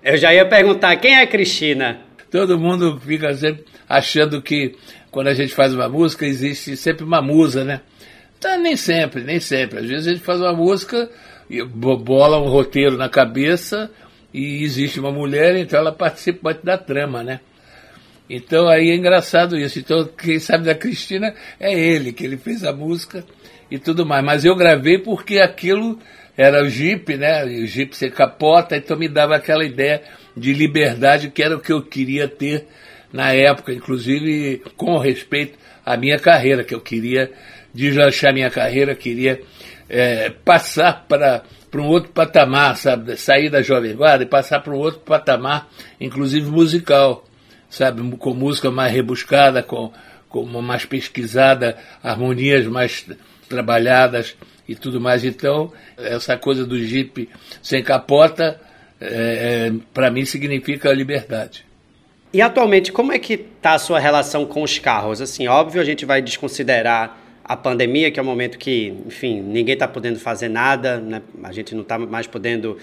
Eu 0.02 0.16
já 0.16 0.32
ia 0.32 0.46
perguntar, 0.46 0.96
quem 0.96 1.14
é 1.14 1.22
a 1.22 1.26
Cristina? 1.26 2.00
Todo 2.30 2.58
mundo 2.58 3.00
fica 3.00 3.34
sempre 3.34 3.64
achando 3.88 4.42
que 4.42 4.76
quando 5.10 5.28
a 5.28 5.34
gente 5.34 5.54
faz 5.54 5.75
uma 5.75 5.88
música, 5.88 6.26
existe 6.26 6.76
sempre 6.76 7.04
uma 7.04 7.22
musa, 7.22 7.64
né? 7.64 7.80
Então, 8.38 8.60
nem 8.60 8.76
sempre, 8.76 9.25
nem 9.25 9.40
sempre. 9.40 9.78
Às 9.78 9.86
vezes 9.86 10.06
a 10.06 10.10
gente 10.12 10.22
faz 10.22 10.40
uma 10.40 10.52
música 10.52 11.08
bola 11.68 12.38
um 12.38 12.48
roteiro 12.48 12.96
na 12.96 13.08
cabeça 13.08 13.90
e 14.33 14.62
existe 14.62 15.00
uma 15.00 15.11
mulher, 15.11 15.56
então 15.56 15.78
ela 15.78 15.92
participa 15.92 16.52
da 16.54 16.76
trama, 16.76 17.23
né? 17.23 17.40
Então 18.28 18.68
aí 18.68 18.90
é 18.90 18.95
engraçado 18.95 19.56
isso. 19.56 19.78
Então, 19.78 20.04
quem 20.04 20.38
sabe 20.38 20.64
da 20.64 20.75
Cristina 20.75 21.35
é 21.61 21.73
ele, 21.73 22.12
que 22.12 22.25
ele 22.25 22.37
fez 22.37 22.64
a 22.64 22.73
música 22.73 23.25
e 23.71 23.78
tudo 23.78 24.04
mais. 24.04 24.25
Mas 24.25 24.45
eu 24.45 24.56
gravei 24.56 24.99
porque 24.99 25.38
aquilo 25.38 25.99
era 26.37 26.62
o 26.62 26.68
Jeep, 26.68 27.16
né? 27.16 27.45
O 27.45 27.66
Jeep 27.66 27.97
ser 27.97 28.12
capota, 28.12 28.76
então 28.76 28.99
me 28.99 29.09
dava 29.09 29.37
aquela 29.37 29.64
ideia 29.64 30.02
de 30.37 30.52
liberdade 30.52 31.30
que 31.30 31.42
era 31.42 31.56
o 31.56 31.61
que 31.61 31.73
eu 31.73 31.83
queria 31.83 32.28
ter 32.28 32.66
na 33.12 33.33
época, 33.33 33.73
inclusive 33.73 34.62
com 34.76 34.99
respeito 34.99 35.56
à 35.87 35.97
minha 35.97 36.19
carreira, 36.19 36.64
que 36.64 36.75
eu 36.75 36.81
queria 36.81 37.33
deslanchar 37.73 38.35
minha 38.35 38.50
carreira, 38.50 38.95
queria 38.97 39.40
é, 39.88 40.31
passar 40.31 41.07
para 41.09 41.45
para 41.76 41.83
um 41.83 41.88
outro 41.88 42.11
patamar, 42.11 42.75
sabe? 42.76 43.19
Sair 43.19 43.50
da 43.50 43.61
Jovem 43.61 43.95
Guarda 43.95 44.25
e 44.25 44.26
passar 44.26 44.61
para 44.61 44.73
um 44.73 44.78
outro 44.78 45.00
patamar, 45.00 45.69
inclusive 46.00 46.49
musical, 46.50 47.23
sabe? 47.69 48.16
Com 48.16 48.33
música 48.33 48.71
mais 48.71 48.95
rebuscada, 48.95 49.62
com, 49.62 49.93
com 50.26 50.40
uma 50.40 50.62
mais 50.62 50.87
pesquisada, 50.87 51.76
harmonias 52.02 52.66
mais 52.66 53.05
trabalhadas 53.47 54.35
e 54.66 54.75
tudo 54.75 54.99
mais. 54.99 55.23
Então, 55.23 55.71
essa 55.99 56.38
coisa 56.38 56.64
do 56.64 56.78
Jeep 56.78 57.28
sem 57.61 57.83
capota, 57.83 58.59
é, 58.99 59.69
é, 59.69 59.73
para 59.93 60.11
mim, 60.11 60.25
significa 60.25 60.90
liberdade. 60.95 61.65
E 62.33 62.42
atualmente, 62.42 62.92
como 62.92 63.12
é 63.12 63.18
que 63.18 63.35
está 63.35 63.75
a 63.75 63.78
sua 63.78 63.99
relação 63.99 64.45
com 64.45 64.62
os 64.62 64.78
carros? 64.78 65.21
Assim, 65.21 65.47
óbvio, 65.47 65.80
a 65.80 65.85
gente 65.85 66.04
vai 66.04 66.21
desconsiderar 66.21 67.18
a 67.45 67.56
pandemia, 67.56 68.11
que 68.11 68.18
é 68.18 68.23
um 68.23 68.26
momento 68.26 68.59
que, 68.59 68.92
enfim, 69.06 69.40
ninguém 69.40 69.75
está 69.75 69.87
podendo 69.87 70.18
fazer 70.18 70.49
nada, 70.49 70.99
né? 70.99 71.23
a 71.45 71.52
gente 71.52 71.75
não 71.75 71.83
está 71.83 71.97
mais 71.97 72.26
podendo 72.26 72.76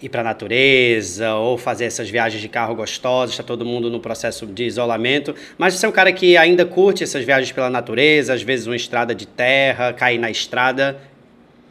ir 0.00 0.08
para 0.08 0.20
a 0.20 0.24
natureza 0.24 1.34
ou 1.34 1.56
fazer 1.56 1.86
essas 1.86 2.08
viagens 2.08 2.40
de 2.40 2.48
carro 2.48 2.74
gostosas, 2.74 3.30
está 3.30 3.42
todo 3.42 3.64
mundo 3.64 3.90
no 3.90 3.98
processo 3.98 4.46
de 4.46 4.64
isolamento. 4.64 5.34
Mas 5.58 5.74
você 5.74 5.86
é 5.86 5.88
um 5.88 5.92
cara 5.92 6.12
que 6.12 6.36
ainda 6.36 6.64
curte 6.64 7.02
essas 7.02 7.24
viagens 7.24 7.50
pela 7.52 7.70
natureza, 7.70 8.34
às 8.34 8.42
vezes 8.42 8.66
uma 8.66 8.76
estrada 8.76 9.14
de 9.14 9.26
terra, 9.26 9.92
cair 9.92 10.18
na 10.18 10.30
estrada. 10.30 11.00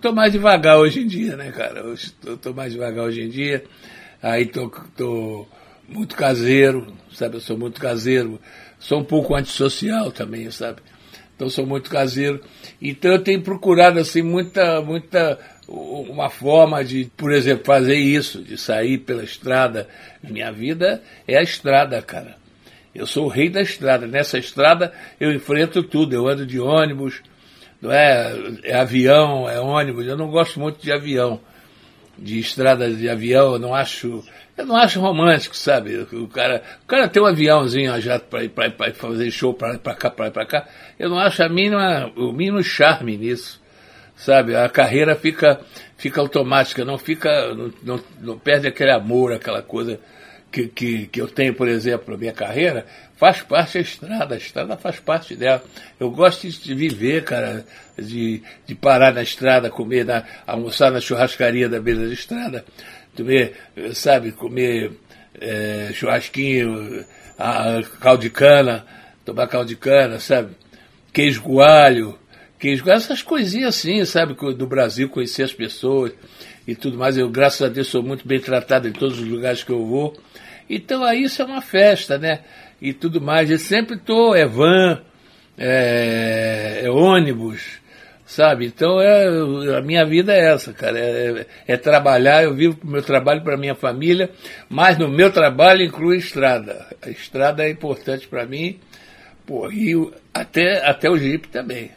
Tô 0.01 0.11
mais 0.11 0.31
devagar 0.33 0.79
hoje 0.79 1.01
em 1.01 1.07
dia, 1.07 1.37
né, 1.37 1.51
cara? 1.51 1.79
Eu 2.25 2.37
tô, 2.37 2.53
mais 2.53 2.73
devagar 2.73 3.05
hoje 3.05 3.21
em 3.21 3.29
dia. 3.29 3.63
Aí 4.21 4.45
tô, 4.45 4.69
tô 4.97 5.47
muito 5.87 6.15
caseiro, 6.15 6.93
sabe? 7.13 7.35
Eu 7.35 7.41
sou 7.41 7.57
muito 7.57 7.79
caseiro. 7.79 8.39
Sou 8.79 8.99
um 8.99 9.03
pouco 9.03 9.35
antissocial 9.35 10.11
também, 10.11 10.49
sabe? 10.51 10.81
então 11.35 11.49
sou 11.49 11.65
muito 11.65 11.89
caseiro. 11.89 12.41
Então 12.81 13.11
eu 13.11 13.19
tenho 13.19 13.41
procurado 13.41 13.99
assim 13.99 14.21
muita, 14.21 14.81
muita 14.81 15.37
uma 15.67 16.29
forma 16.29 16.83
de, 16.83 17.11
por 17.17 17.31
exemplo, 17.31 17.65
fazer 17.65 17.95
isso, 17.95 18.41
de 18.41 18.57
sair 18.57 18.99
pela 18.99 19.23
estrada. 19.23 19.87
Minha 20.21 20.51
vida 20.51 21.01
é 21.27 21.37
a 21.37 21.43
estrada, 21.43 22.01
cara. 22.01 22.37
Eu 22.93 23.07
sou 23.07 23.25
o 23.25 23.29
rei 23.29 23.49
da 23.49 23.61
estrada. 23.61 24.07
Nessa 24.07 24.37
estrada 24.37 24.93
eu 25.19 25.33
enfrento 25.33 25.83
tudo. 25.83 26.13
Eu 26.13 26.27
ando 26.27 26.45
de 26.45 26.59
ônibus, 26.59 27.21
não 27.81 27.91
é, 27.91 28.33
é 28.63 28.75
avião, 28.75 29.49
é 29.49 29.59
ônibus. 29.59 30.05
Eu 30.05 30.15
não 30.15 30.29
gosto 30.29 30.59
muito 30.59 30.81
de 30.81 30.91
avião, 30.93 31.41
de 32.17 32.39
estrada 32.39 32.89
de 32.89 33.09
avião. 33.09 33.53
Eu 33.53 33.59
não 33.59 33.73
acho 33.73 34.23
eu 34.55 34.65
não 34.67 34.75
acho 34.75 34.99
romântico, 34.99 35.55
sabe? 35.55 35.97
O 35.97 36.27
cara, 36.27 36.61
o 36.83 36.87
cara 36.87 37.07
tem 37.07 37.21
um 37.21 37.25
aviãozinho 37.25 37.99
já 37.99 38.19
para 38.19 38.43
ir 38.43 38.49
para 38.49 38.93
fazer 38.93 39.31
show 39.31 39.53
para 39.53 39.77
cá, 39.79 40.11
para 40.11 40.29
para 40.29 40.45
cá. 40.45 40.67
Eu 40.97 41.09
não 41.09 41.17
acho 41.17 41.41
a 41.41 41.49
mínima, 41.49 42.11
o 42.15 42.31
mínimo 42.31 42.63
charme 42.63 43.17
nisso, 43.17 43.59
sabe? 44.15 44.55
A 44.55 44.69
carreira 44.69 45.15
fica, 45.15 45.59
fica 45.97 46.21
automática, 46.21 46.85
não 46.85 46.99
fica, 46.99 47.53
não, 47.55 47.73
não, 47.81 48.03
não 48.21 48.37
perde 48.37 48.67
aquele 48.67 48.91
amor, 48.91 49.33
aquela 49.33 49.63
coisa 49.63 49.99
que, 50.51 50.67
que, 50.67 51.07
que 51.07 51.19
eu 51.19 51.27
tenho, 51.27 51.55
por 51.55 51.67
exemplo, 51.67 52.13
na 52.13 52.19
minha 52.19 52.33
carreira. 52.33 52.85
Faz 53.15 53.41
parte 53.41 53.73
da 53.73 53.79
estrada, 53.79 54.35
a 54.35 54.37
estrada 54.37 54.77
faz 54.77 54.99
parte 54.99 55.35
dela. 55.35 55.63
Eu 55.99 56.11
gosto 56.11 56.47
de 56.47 56.75
viver, 56.75 57.23
cara, 57.23 57.65
de, 57.97 58.43
de 58.67 58.75
parar 58.75 59.13
na 59.13 59.23
estrada, 59.23 59.71
comer, 59.71 60.05
na, 60.05 60.23
almoçar 60.45 60.91
na 60.91 61.01
churrascaria 61.01 61.67
da 61.67 61.79
beira 61.79 62.05
da 62.05 62.13
estrada 62.13 62.63
comer, 63.15 63.55
sabe, 63.93 64.31
comer 64.31 64.91
é, 65.39 65.91
churrasquinho, 65.93 67.05
a, 67.37 67.81
caldo 67.99 68.21
de 68.21 68.29
cana, 68.29 68.85
tomar 69.25 69.47
caldo 69.47 69.67
de 69.67 69.75
cana, 69.75 70.19
sabe? 70.19 70.55
Queijo 71.11 71.41
coalho, 71.41 72.17
queijo 72.59 72.89
essas 72.89 73.21
coisinhas 73.21 73.77
assim, 73.77 74.03
sabe, 74.05 74.35
do 74.55 74.67
Brasil, 74.67 75.09
conhecer 75.09 75.43
as 75.43 75.53
pessoas 75.53 76.13
e 76.67 76.75
tudo 76.75 76.97
mais. 76.97 77.17
Eu, 77.17 77.29
graças 77.29 77.61
a 77.61 77.69
Deus, 77.69 77.87
sou 77.87 78.01
muito 78.01 78.27
bem 78.27 78.39
tratado 78.39 78.87
em 78.87 78.91
todos 78.91 79.19
os 79.19 79.27
lugares 79.27 79.63
que 79.63 79.71
eu 79.71 79.85
vou. 79.85 80.17
Então 80.69 81.03
aí 81.03 81.23
isso 81.23 81.41
é 81.41 81.45
uma 81.45 81.61
festa, 81.61 82.17
né? 82.17 82.39
E 82.81 82.93
tudo 82.93 83.21
mais. 83.21 83.49
Eu 83.49 83.59
sempre 83.59 83.95
estou, 83.95 84.35
é 84.35 84.45
van, 84.45 85.01
é, 85.57 86.81
é 86.83 86.89
ônibus, 86.89 87.81
sabe? 88.33 88.65
Então 88.65 88.99
é, 88.99 89.77
a 89.77 89.81
minha 89.81 90.05
vida 90.05 90.33
é 90.33 90.51
essa, 90.53 90.73
cara. 90.73 90.99
É, 90.99 91.45
é 91.67 91.77
trabalhar, 91.77 92.43
eu 92.43 92.53
vivo 92.53 92.77
o 92.83 92.87
meu 92.87 93.03
trabalho 93.03 93.41
para 93.41 93.57
minha 93.57 93.75
família, 93.75 94.29
mas 94.67 94.97
no 94.97 95.07
meu 95.07 95.31
trabalho 95.31 95.83
inclui 95.83 96.17
estrada. 96.17 96.87
A 97.01 97.09
estrada 97.09 97.63
é 97.63 97.69
importante 97.69 98.27
para 98.27 98.45
mim, 98.45 98.79
pô, 99.45 99.71
e 99.71 99.93
até, 100.33 100.85
até 100.85 101.09
o 101.09 101.17
Jeep 101.17 101.47
também. 101.49 101.91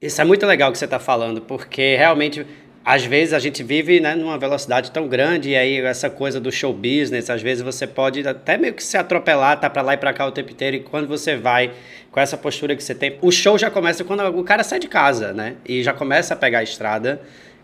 Isso 0.00 0.20
é 0.20 0.24
muito 0.24 0.46
legal 0.46 0.70
que 0.70 0.78
você 0.78 0.84
está 0.84 0.98
falando, 0.98 1.40
porque 1.40 1.96
realmente 1.96 2.46
às 2.86 3.04
vezes 3.04 3.34
a 3.34 3.40
gente 3.40 3.64
vive 3.64 3.98
né, 3.98 4.14
numa 4.14 4.38
velocidade 4.38 4.92
tão 4.92 5.08
grande 5.08 5.50
e 5.50 5.56
aí 5.56 5.80
essa 5.80 6.08
coisa 6.08 6.38
do 6.38 6.52
show 6.52 6.72
business, 6.72 7.28
às 7.28 7.42
vezes 7.42 7.64
você 7.64 7.84
pode 7.84 8.24
até 8.24 8.56
meio 8.56 8.72
que 8.74 8.84
se 8.84 8.96
atropelar, 8.96 9.58
tá 9.58 9.68
para 9.68 9.82
lá 9.82 9.94
e 9.94 9.96
para 9.96 10.12
cá 10.12 10.24
o 10.24 10.30
tempo 10.30 10.52
inteiro 10.52 10.76
e 10.76 10.80
quando 10.80 11.08
você 11.08 11.34
vai 11.34 11.72
com 12.12 12.20
essa 12.20 12.36
postura 12.36 12.76
que 12.76 12.84
você 12.84 12.94
tem, 12.94 13.18
o 13.20 13.32
show 13.32 13.58
já 13.58 13.72
começa 13.72 14.04
quando 14.04 14.22
o 14.38 14.44
cara 14.44 14.62
sai 14.62 14.78
de 14.78 14.86
casa, 14.86 15.32
né? 15.32 15.56
E 15.68 15.82
já 15.82 15.92
começa 15.92 16.34
a 16.34 16.36
pegar 16.36 16.60
a 16.60 16.62
estrada 16.62 17.20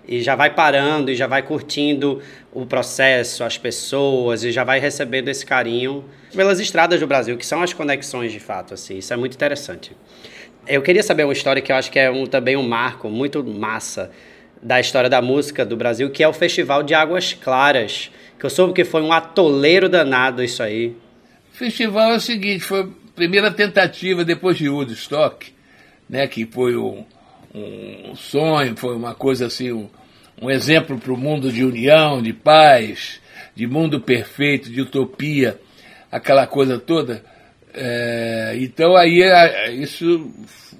e 0.09 0.21
já 0.21 0.35
vai 0.35 0.52
parando 0.52 1.09
e 1.09 1.14
já 1.14 1.29
vai 1.29 1.43
curtindo 1.43 2.21
o 2.52 2.67
processo, 2.67 3.45
as 3.45 3.57
pessoas 3.57 4.43
e 4.43 4.50
já 4.50 4.64
vai 4.64 4.81
recebendo 4.81 5.29
esse 5.29 5.47
carinho 5.47 6.05
pelas 6.35 6.59
estradas 6.59 6.99
do 6.99 7.07
Brasil, 7.07 7.38
que 7.38 7.47
são 7.47 7.62
as 7.62 7.73
conexões 7.73 8.33
de 8.33 8.41
fato, 8.41 8.75
assim. 8.75 8.99
Isso 8.99 9.14
é 9.14 9.17
muito 9.17 9.35
interessante. 9.35 9.93
Eu 10.67 10.83
queria 10.83 11.02
saber 11.05 11.23
uma 11.23 11.33
história 11.33 11.62
que 11.62 11.71
eu 11.71 11.76
acho 11.76 11.93
que 11.93 11.99
é 12.00 12.11
um, 12.11 12.26
também 12.26 12.57
um 12.57 12.67
marco 12.67 13.09
muito 13.09 13.45
massa 13.45 14.11
da 14.62 14.78
história 14.78 15.11
da 15.11 15.21
música 15.21 15.66
do 15.66 15.76
Brasil, 15.76 16.09
que 16.11 16.23
é 16.23 16.28
o 16.28 16.33
Festival 16.33 16.83
de 16.83 16.95
Águas 16.95 17.33
Claras, 17.33 18.11
que 18.38 18.47
eu 18.47 18.50
soube 18.50 18.73
que 18.73 18.85
foi 18.85 19.02
um 19.02 19.12
atoleiro 19.12 19.88
danado 19.88 20.42
isso 20.42 20.62
aí. 20.62 20.97
O 21.52 21.57
festival 21.57 22.12
é 22.12 22.16
o 22.16 22.21
seguinte, 22.21 22.61
foi 22.61 22.83
a 22.83 22.88
primeira 23.14 23.50
tentativa 23.50 24.25
depois 24.25 24.57
de 24.57 24.69
Woodstock, 24.69 25.52
né, 26.09 26.26
que 26.26 26.47
foi 26.47 26.76
um, 26.76 27.04
um 27.54 28.14
sonho, 28.14 28.76
foi 28.76 28.95
uma 28.95 29.14
coisa 29.14 29.47
assim, 29.47 29.73
um, 29.73 29.88
um 30.40 30.49
exemplo 30.49 30.99
para 30.99 31.12
o 31.12 31.16
mundo 31.16 31.52
de 31.52 31.64
união, 31.64 32.23
de 32.23 32.33
paz, 32.33 33.21
de 33.54 33.66
mundo 33.66 34.00
perfeito, 34.00 34.71
de 34.71 34.81
utopia, 34.81 35.61
aquela 36.11 36.47
coisa 36.47 36.78
toda. 36.78 37.23
É, 37.75 38.54
então 38.59 38.97
aí 38.97 39.23
isso 39.81 40.31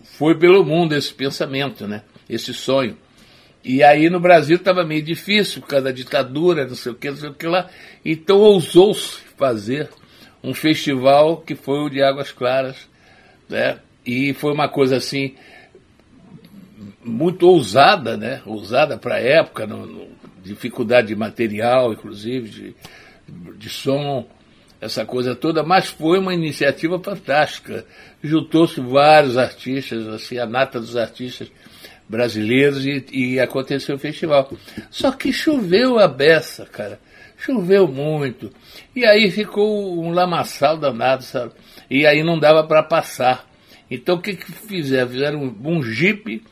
foi 0.05 0.35
pelo 0.37 0.65
mundo 0.65 0.95
esse 0.95 1.13
pensamento, 1.13 1.87
né? 1.87 2.03
Esse 2.29 2.55
sonho. 2.55 2.97
E 3.65 3.83
aí 3.83 4.11
no 4.11 4.19
Brasil 4.19 4.57
estava 4.57 4.85
meio 4.85 5.03
difícil 5.03 5.61
por 5.61 5.69
causa 5.69 5.85
da 5.85 5.93
ditadura, 5.93 6.67
não 6.67 6.75
sei 6.75 6.93
o 6.93 6.95
que, 6.95 7.11
não 7.11 7.17
sei 7.17 7.29
o 7.29 7.35
que 7.35 7.47
lá. 7.47 7.69
Então 8.05 8.39
ousou-se 8.39 9.19
fazer 9.37 9.89
um 10.43 10.53
festival 10.53 11.39
que 11.39 11.55
foi 11.55 11.79
o 11.79 11.89
de 11.89 12.03
Águas 12.03 12.33
Claras, 12.33 12.89
né? 13.49 13.79
E 14.05 14.35
foi 14.35 14.53
uma 14.53 14.69
coisa 14.69 14.97
assim 14.97 15.37
muito 17.05 17.47
ousada, 17.49 18.17
né? 18.17 18.43
Ousada 18.45 18.99
para 18.99 19.17
a 19.17 19.21
época, 19.21 19.67
no, 19.67 19.87
no, 19.87 20.09
dificuldade 20.43 21.09
de 21.09 21.17
material, 21.17 21.93
inclusive 21.93 22.49
de, 22.49 22.77
de 23.57 23.69
som, 23.69 24.27
essa 24.81 25.05
coisa 25.07 25.37
toda. 25.37 25.63
Mas 25.63 25.87
foi 25.87 26.19
uma 26.19 26.35
iniciativa 26.35 26.99
fantástica. 26.99 27.87
Juntou-se 28.21 28.81
vários 28.81 29.37
artistas, 29.37 30.09
assim, 30.09 30.39
a 30.39 30.47
nata 30.47 30.81
dos 30.81 30.97
artistas 30.97 31.49
brasileiros 32.13 32.85
e, 32.85 33.07
e 33.11 33.41
aconteceu 33.41 33.97
o 33.97 33.99
festival. 33.99 34.53
Só 34.91 35.11
que 35.13 35.33
choveu 35.33 35.99
a 35.99 36.07
beça, 36.07 36.67
cara. 36.67 37.01
Choveu 37.39 37.89
muito. 37.89 38.53
E 38.95 39.07
aí 39.07 39.31
ficou 39.31 39.99
um 39.99 40.11
lamaçal 40.11 40.77
danado, 40.77 41.23
sabe? 41.23 41.53
E 41.91 42.07
aí 42.07 42.23
não 42.23 42.39
dava 42.39 42.65
para 42.65 42.83
passar. 42.83 43.49
Então 43.91 44.17
o 44.17 44.21
que, 44.21 44.37
que 44.37 44.53
fizeram? 44.53 45.09
Fizeram 45.11 45.43
um, 45.43 45.79
um 45.79 45.83
jipe, 45.83 46.45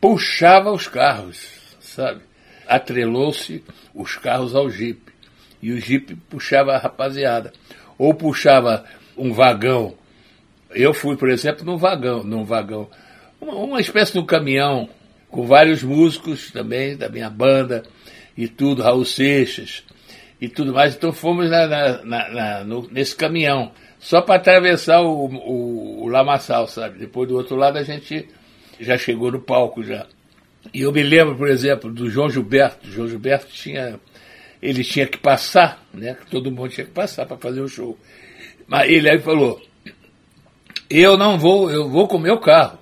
puxava 0.00 0.70
os 0.70 0.86
carros, 0.86 1.50
sabe? 1.80 2.20
Atrelou-se 2.68 3.62
os 3.92 4.16
carros 4.16 4.54
ao 4.54 4.70
jipe. 4.70 5.12
E 5.60 5.72
o 5.72 5.80
jipe 5.80 6.14
puxava 6.30 6.74
a 6.74 6.78
rapaziada. 6.78 7.52
Ou 7.98 8.14
puxava 8.14 8.84
um 9.16 9.32
vagão. 9.32 9.94
Eu 10.70 10.94
fui, 10.94 11.16
por 11.16 11.28
exemplo, 11.28 11.64
num 11.64 11.76
vagão, 11.76 12.22
num 12.22 12.44
vagão 12.44 12.88
uma, 13.42 13.54
uma 13.56 13.80
espécie 13.80 14.12
de 14.12 14.20
um 14.20 14.24
caminhão 14.24 14.88
com 15.32 15.46
vários 15.46 15.82
músicos 15.82 16.52
também 16.52 16.94
da 16.94 17.08
minha 17.08 17.30
banda 17.30 17.82
e 18.36 18.46
tudo, 18.46 18.82
Raul 18.82 19.04
Seixas 19.04 19.82
e 20.38 20.46
tudo 20.46 20.74
mais. 20.74 20.94
Então 20.94 21.10
fomos 21.10 21.50
na, 21.50 21.66
na, 21.66 22.04
na, 22.04 22.64
no, 22.64 22.86
nesse 22.92 23.16
caminhão, 23.16 23.72
só 23.98 24.20
para 24.20 24.36
atravessar 24.36 25.00
o, 25.00 25.26
o, 25.26 26.04
o 26.04 26.08
Lamaçal, 26.08 26.68
sabe? 26.68 26.98
Depois 26.98 27.28
do 27.28 27.36
outro 27.36 27.56
lado 27.56 27.78
a 27.78 27.82
gente 27.82 28.28
já 28.78 28.98
chegou 28.98 29.32
no 29.32 29.40
palco 29.40 29.82
já. 29.82 30.06
E 30.72 30.82
eu 30.82 30.92
me 30.92 31.02
lembro, 31.02 31.34
por 31.34 31.48
exemplo, 31.48 31.90
do 31.90 32.10
João 32.10 32.28
Gilberto. 32.28 32.86
O 32.86 32.90
João 32.92 33.08
Gilberto 33.08 33.46
tinha. 33.52 33.98
Ele 34.60 34.84
tinha 34.84 35.06
que 35.06 35.18
passar, 35.18 35.82
né? 35.92 36.16
Todo 36.30 36.52
mundo 36.52 36.68
tinha 36.68 36.86
que 36.86 36.92
passar 36.92 37.26
para 37.26 37.36
fazer 37.36 37.60
o 37.60 37.68
show. 37.68 37.98
Mas 38.68 38.88
ele 38.88 39.10
aí 39.10 39.18
falou: 39.18 39.60
Eu 40.88 41.16
não 41.16 41.38
vou, 41.38 41.70
eu 41.70 41.88
vou 41.88 42.06
com 42.06 42.16
o 42.16 42.20
meu 42.20 42.38
carro. 42.38 42.81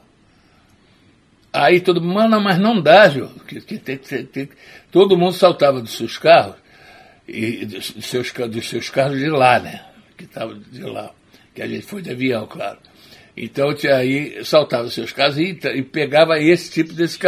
Aí 1.53 1.81
todo 1.81 2.01
mundo, 2.01 2.41
mas 2.41 2.59
não 2.59 2.81
dá, 2.81 3.09
Jô. 3.09 3.29
Que, 3.47 3.61
que, 3.61 3.79
tem, 3.79 3.97
tem, 3.97 4.25
tem. 4.25 4.49
Todo 4.91 5.19
mundo 5.19 5.33
saltava 5.33 5.81
dos 5.81 5.97
seus 5.97 6.17
carros, 6.17 6.55
e 7.27 7.65
dos 7.65 7.95
seus, 8.03 8.33
dos 8.33 8.69
seus 8.69 8.89
carros 8.89 9.19
de 9.19 9.29
lá, 9.29 9.59
né? 9.59 9.85
Que 10.17 10.25
estavam 10.25 10.59
de 10.59 10.83
lá. 10.83 11.13
Que 11.55 11.63
a 11.63 11.67
gente 11.67 11.87
foi 11.87 12.03
de 12.03 12.11
avião, 12.11 12.47
claro. 12.47 12.79
Então 13.37 13.75
aí 13.97 14.45
saltava 14.45 14.85
os 14.85 14.95
seus 14.95 15.13
carros 15.13 15.39
e, 15.39 15.59
e 15.75 15.83
pegava 15.83 16.39
esse 16.39 16.71
tipo, 16.71 16.93
desse, 16.93 17.19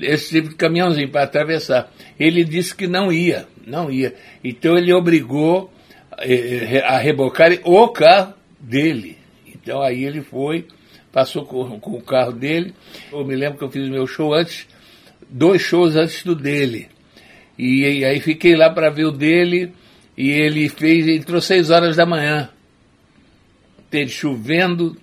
esse 0.00 0.30
tipo 0.30 0.50
de 0.50 0.56
caminhãozinho 0.56 1.10
para 1.10 1.22
atravessar. 1.22 1.90
Ele 2.18 2.44
disse 2.44 2.74
que 2.74 2.86
não 2.86 3.12
ia, 3.12 3.46
não 3.66 3.90
ia. 3.90 4.14
Então 4.42 4.76
ele 4.76 4.92
obrigou 4.92 5.72
eh, 6.18 6.82
a 6.84 6.98
rebocar 6.98 7.50
o 7.64 7.88
carro 7.88 8.34
dele. 8.60 9.16
Então 9.46 9.80
aí 9.80 10.04
ele 10.04 10.20
foi 10.20 10.66
passou 11.14 11.46
com, 11.46 11.78
com 11.78 11.92
o 11.92 12.02
carro 12.02 12.32
dele. 12.32 12.74
Eu 13.12 13.24
me 13.24 13.36
lembro 13.36 13.56
que 13.56 13.64
eu 13.64 13.70
fiz 13.70 13.88
meu 13.88 14.04
show 14.04 14.34
antes, 14.34 14.66
dois 15.30 15.62
shows 15.62 15.94
antes 15.94 16.24
do 16.24 16.34
dele. 16.34 16.88
E, 17.56 18.00
e 18.00 18.04
aí 18.04 18.18
fiquei 18.18 18.56
lá 18.56 18.68
para 18.68 18.90
ver 18.90 19.04
o 19.04 19.12
dele 19.12 19.72
e 20.18 20.28
ele 20.28 20.68
fez, 20.68 21.06
entrou 21.06 21.40
seis 21.40 21.70
horas 21.70 21.94
da 21.94 22.04
manhã. 22.04 22.50
Teve 23.88 24.10
chovendo, 24.10 24.96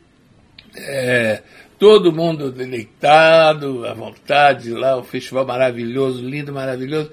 é, 0.76 1.42
todo 1.80 2.12
mundo 2.12 2.52
deitado, 2.52 3.88
à 3.88 3.94
vontade 3.94 4.70
lá, 4.72 4.98
o 4.98 5.04
festival 5.04 5.46
maravilhoso, 5.46 6.28
lindo, 6.28 6.52
maravilhoso, 6.52 7.10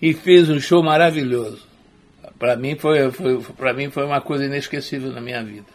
e 0.00 0.12
fez 0.12 0.50
um 0.50 0.60
show 0.60 0.82
maravilhoso. 0.82 1.66
Para 2.38 2.54
mim 2.54 2.76
foi, 2.76 3.10
foi 3.10 3.40
para 3.56 3.72
mim 3.72 3.88
foi 3.88 4.04
uma 4.04 4.20
coisa 4.20 4.44
inesquecível 4.44 5.10
na 5.10 5.22
minha 5.22 5.42
vida. 5.42 5.68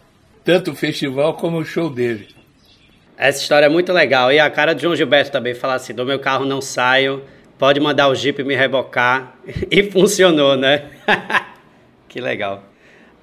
Tanto 0.43 0.71
o 0.71 0.75
festival 0.75 1.33
como 1.33 1.57
o 1.57 1.65
show 1.65 1.89
dele. 1.89 2.36
Essa 3.17 3.41
história 3.41 3.65
é 3.65 3.69
muito 3.69 3.91
legal. 3.91 4.31
E 4.31 4.39
a 4.39 4.47
cara 4.47 4.73
de 4.73 4.83
João 4.83 4.95
Gilberto 4.95 5.31
também 5.31 5.55
falar 5.55 5.73
assim: 5.75 5.93
do 5.93 6.05
meu 6.05 6.19
carro 6.19 6.45
não 6.45 6.61
saio, 6.61 7.23
pode 7.57 7.79
mandar 7.79 8.09
o 8.09 8.15
Jeep 8.15 8.43
me 8.43 8.55
rebocar. 8.55 9.35
E 9.71 9.83
funcionou, 9.83 10.55
né? 10.55 10.85
que 12.07 12.21
legal. 12.21 12.63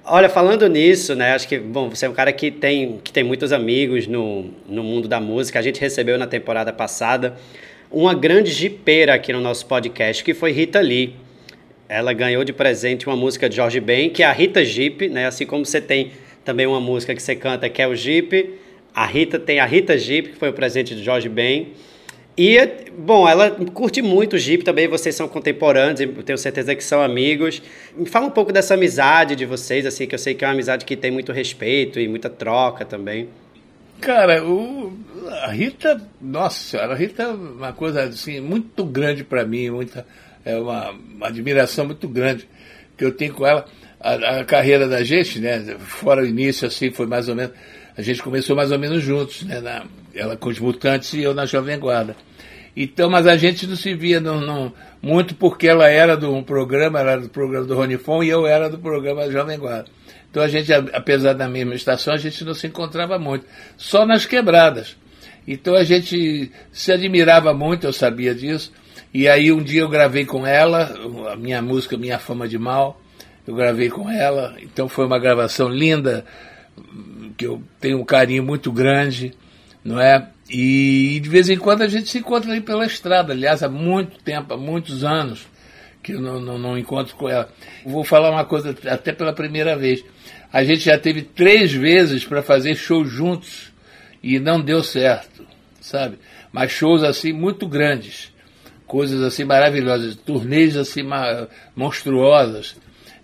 Olha, 0.03 0.29
falando 0.29 0.67
nisso, 0.67 1.15
né? 1.15 1.33
Acho 1.33 1.47
que, 1.47 1.57
bom, 1.57 1.89
você 1.89 2.05
é 2.05 2.09
um 2.09 2.13
cara 2.13 2.31
que 2.31 2.51
tem, 2.51 2.99
que 3.03 3.11
tem 3.11 3.23
muitos 3.23 3.51
amigos 3.51 4.05
no, 4.05 4.51
no 4.67 4.83
mundo 4.83 5.07
da 5.07 5.19
música. 5.19 5.57
A 5.57 5.61
gente 5.61 5.79
recebeu 5.79 6.17
na 6.17 6.27
temporada 6.27 6.71
passada 6.73 7.35
uma 7.89 8.13
grande 8.13 8.51
jipeira 8.51 9.13
aqui 9.13 9.31
no 9.31 9.39
nosso 9.39 9.65
podcast, 9.65 10.23
que 10.23 10.33
foi 10.33 10.51
Rita 10.51 10.79
Lee. 10.79 11.15
Ela 11.87 12.13
ganhou 12.13 12.43
de 12.43 12.51
presente 12.51 13.07
uma 13.07 13.15
música 13.15 13.47
de 13.47 13.55
Jorge 13.55 13.79
Ben, 13.79 14.09
que 14.09 14.21
é 14.21 14.25
a 14.25 14.31
Rita 14.31 14.63
Jeep, 14.63 15.07
né? 15.07 15.25
Assim 15.25 15.45
como 15.45 15.65
você 15.65 15.79
tem 15.79 16.11
também 16.43 16.67
uma 16.67 16.79
música 16.79 17.15
que 17.15 17.21
você 17.21 17.35
canta 17.35 17.69
que 17.69 17.81
é 17.81 17.87
o 17.87 17.95
Jeep 17.95 18.64
a 18.95 19.05
Rita 19.05 19.37
tem 19.37 19.59
a 19.59 19.65
Rita 19.65 19.97
Jeep, 19.97 20.29
que 20.29 20.37
foi 20.37 20.47
o 20.47 20.53
presente 20.53 20.95
de 20.95 21.03
Jorge 21.03 21.27
Ben. 21.27 21.73
E, 22.37 22.57
bom, 22.97 23.27
ela 23.27 23.51
curte 23.51 24.01
muito 24.01 24.37
o 24.37 24.39
Jeep 24.39 24.63
também, 24.63 24.87
vocês 24.87 25.13
são 25.15 25.27
contemporâneos, 25.27 25.99
eu 25.99 26.23
tenho 26.23 26.37
certeza 26.37 26.73
que 26.73 26.83
são 26.83 27.01
amigos. 27.01 27.61
Me 27.95 28.05
fala 28.05 28.27
um 28.27 28.31
pouco 28.31 28.53
dessa 28.53 28.73
amizade 28.73 29.35
de 29.35 29.45
vocês, 29.45 29.85
assim, 29.85 30.07
que 30.07 30.15
eu 30.15 30.19
sei 30.19 30.33
que 30.33 30.45
é 30.45 30.47
uma 30.47 30.53
amizade 30.53 30.85
que 30.85 30.95
tem 30.95 31.11
muito 31.11 31.33
respeito 31.33 31.99
e 31.99 32.07
muita 32.07 32.29
troca 32.29 32.85
também. 32.85 33.27
Cara, 33.99 34.45
o, 34.45 34.97
a 35.43 35.51
Rita, 35.51 36.01
nossa 36.21 36.59
senhora, 36.59 36.93
a 36.93 36.95
Rita 36.95 37.23
é 37.23 37.27
uma 37.27 37.73
coisa 37.73 38.03
assim, 38.03 38.39
muito 38.39 38.85
grande 38.85 39.23
para 39.23 39.45
mim, 39.45 39.69
muita, 39.69 40.05
é 40.43 40.57
uma, 40.57 40.91
uma, 40.91 41.27
admiração 41.27 41.85
muito 41.85 42.07
grande 42.07 42.47
que 42.97 43.03
eu 43.03 43.11
tenho 43.11 43.33
com 43.33 43.45
ela. 43.45 43.65
A, 43.99 44.39
a 44.39 44.45
carreira 44.45 44.87
da 44.87 45.03
gente, 45.03 45.39
né, 45.39 45.75
fora 45.79 46.21
o 46.21 46.25
início, 46.25 46.67
assim, 46.67 46.91
foi 46.91 47.07
mais 47.07 47.27
ou 47.27 47.35
menos 47.35 47.53
a 47.97 48.01
gente 48.01 48.21
começou 48.21 48.55
mais 48.55 48.71
ou 48.71 48.79
menos 48.79 49.03
juntos, 49.03 49.43
né? 49.43 49.59
Na, 49.61 49.85
ela 50.13 50.35
com 50.37 50.49
os 50.49 50.59
Mutantes 50.59 51.13
e 51.13 51.21
eu 51.21 51.33
na 51.33 51.45
Jovem 51.45 51.79
Guarda. 51.79 52.15
Então, 52.75 53.09
mas 53.09 53.25
a 53.25 53.37
gente 53.37 53.65
não 53.65 53.75
se 53.75 53.93
via 53.93 54.19
não, 54.19 54.73
muito 55.01 55.33
porque 55.35 55.67
ela 55.67 55.89
era 55.89 56.17
do 56.17 56.33
um 56.33 56.43
programa, 56.43 56.99
era 56.99 57.17
do 57.17 57.29
programa 57.29 57.65
do 57.65 57.75
Ronifon 57.75 58.21
e 58.21 58.29
eu 58.29 58.45
era 58.45 58.69
do 58.69 58.77
programa 58.77 59.31
Jovem 59.31 59.57
Guarda. 59.57 59.89
Então 60.29 60.43
a 60.43 60.47
gente, 60.49 60.73
apesar 60.73 61.33
da 61.33 61.47
mesma 61.47 61.73
estação, 61.73 62.13
a 62.13 62.17
gente 62.17 62.43
não 62.43 62.53
se 62.53 62.67
encontrava 62.67 63.17
muito. 63.17 63.45
Só 63.77 64.05
nas 64.05 64.25
quebradas. 64.25 64.97
Então 65.47 65.75
a 65.75 65.83
gente 65.85 66.51
se 66.71 66.91
admirava 66.91 67.53
muito, 67.53 67.87
eu 67.87 67.93
sabia 67.93 68.35
disso. 68.35 68.73
E 69.13 69.29
aí 69.29 69.49
um 69.53 69.63
dia 69.63 69.81
eu 69.81 69.87
gravei 69.87 70.25
com 70.25 70.45
ela, 70.45 70.93
a 71.31 71.37
minha 71.37 71.61
música 71.61 71.95
Minha 71.95 72.19
Fama 72.19 72.49
de 72.49 72.57
Mal, 72.57 72.99
eu 73.47 73.55
gravei 73.55 73.89
com 73.89 74.09
ela, 74.09 74.55
então 74.61 74.89
foi 74.89 75.05
uma 75.05 75.19
gravação 75.19 75.69
linda, 75.69 76.25
que 77.37 77.45
eu 77.45 77.61
tenho 77.79 77.99
um 77.99 78.05
carinho 78.05 78.43
muito 78.43 78.71
grande, 78.71 79.33
não 79.83 79.99
é? 79.99 80.29
E 80.49 81.19
de 81.21 81.29
vez 81.29 81.49
em 81.49 81.57
quando 81.57 81.81
a 81.81 81.87
gente 81.87 82.09
se 82.09 82.19
encontra 82.19 82.51
aí 82.51 82.61
pela 82.61 82.85
estrada, 82.85 83.33
aliás, 83.33 83.63
há 83.63 83.69
muito 83.69 84.17
tempo, 84.23 84.53
há 84.53 84.57
muitos 84.57 85.03
anos 85.03 85.47
que 86.03 86.13
eu 86.13 86.21
não, 86.21 86.39
não, 86.39 86.59
não 86.59 86.77
encontro 86.77 87.15
com 87.15 87.27
ela. 87.27 87.49
Vou 87.83 88.03
falar 88.03 88.29
uma 88.29 88.45
coisa 88.45 88.75
até 88.87 89.11
pela 89.11 89.33
primeira 89.33 89.75
vez. 89.75 90.03
A 90.53 90.63
gente 90.63 90.81
já 90.81 90.99
teve 90.99 91.23
três 91.23 91.73
vezes 91.73 92.23
para 92.23 92.43
fazer 92.43 92.75
show 92.75 93.03
juntos 93.03 93.73
e 94.21 94.39
não 94.39 94.61
deu 94.61 94.83
certo, 94.83 95.45
sabe? 95.81 96.19
Mas 96.51 96.71
shows 96.71 97.03
assim 97.03 97.33
muito 97.33 97.67
grandes, 97.67 98.31
coisas 98.85 99.21
assim 99.23 99.43
maravilhosas, 99.43 100.15
turnês 100.15 100.77
assim 100.77 101.01
monstruosas. 101.75 102.75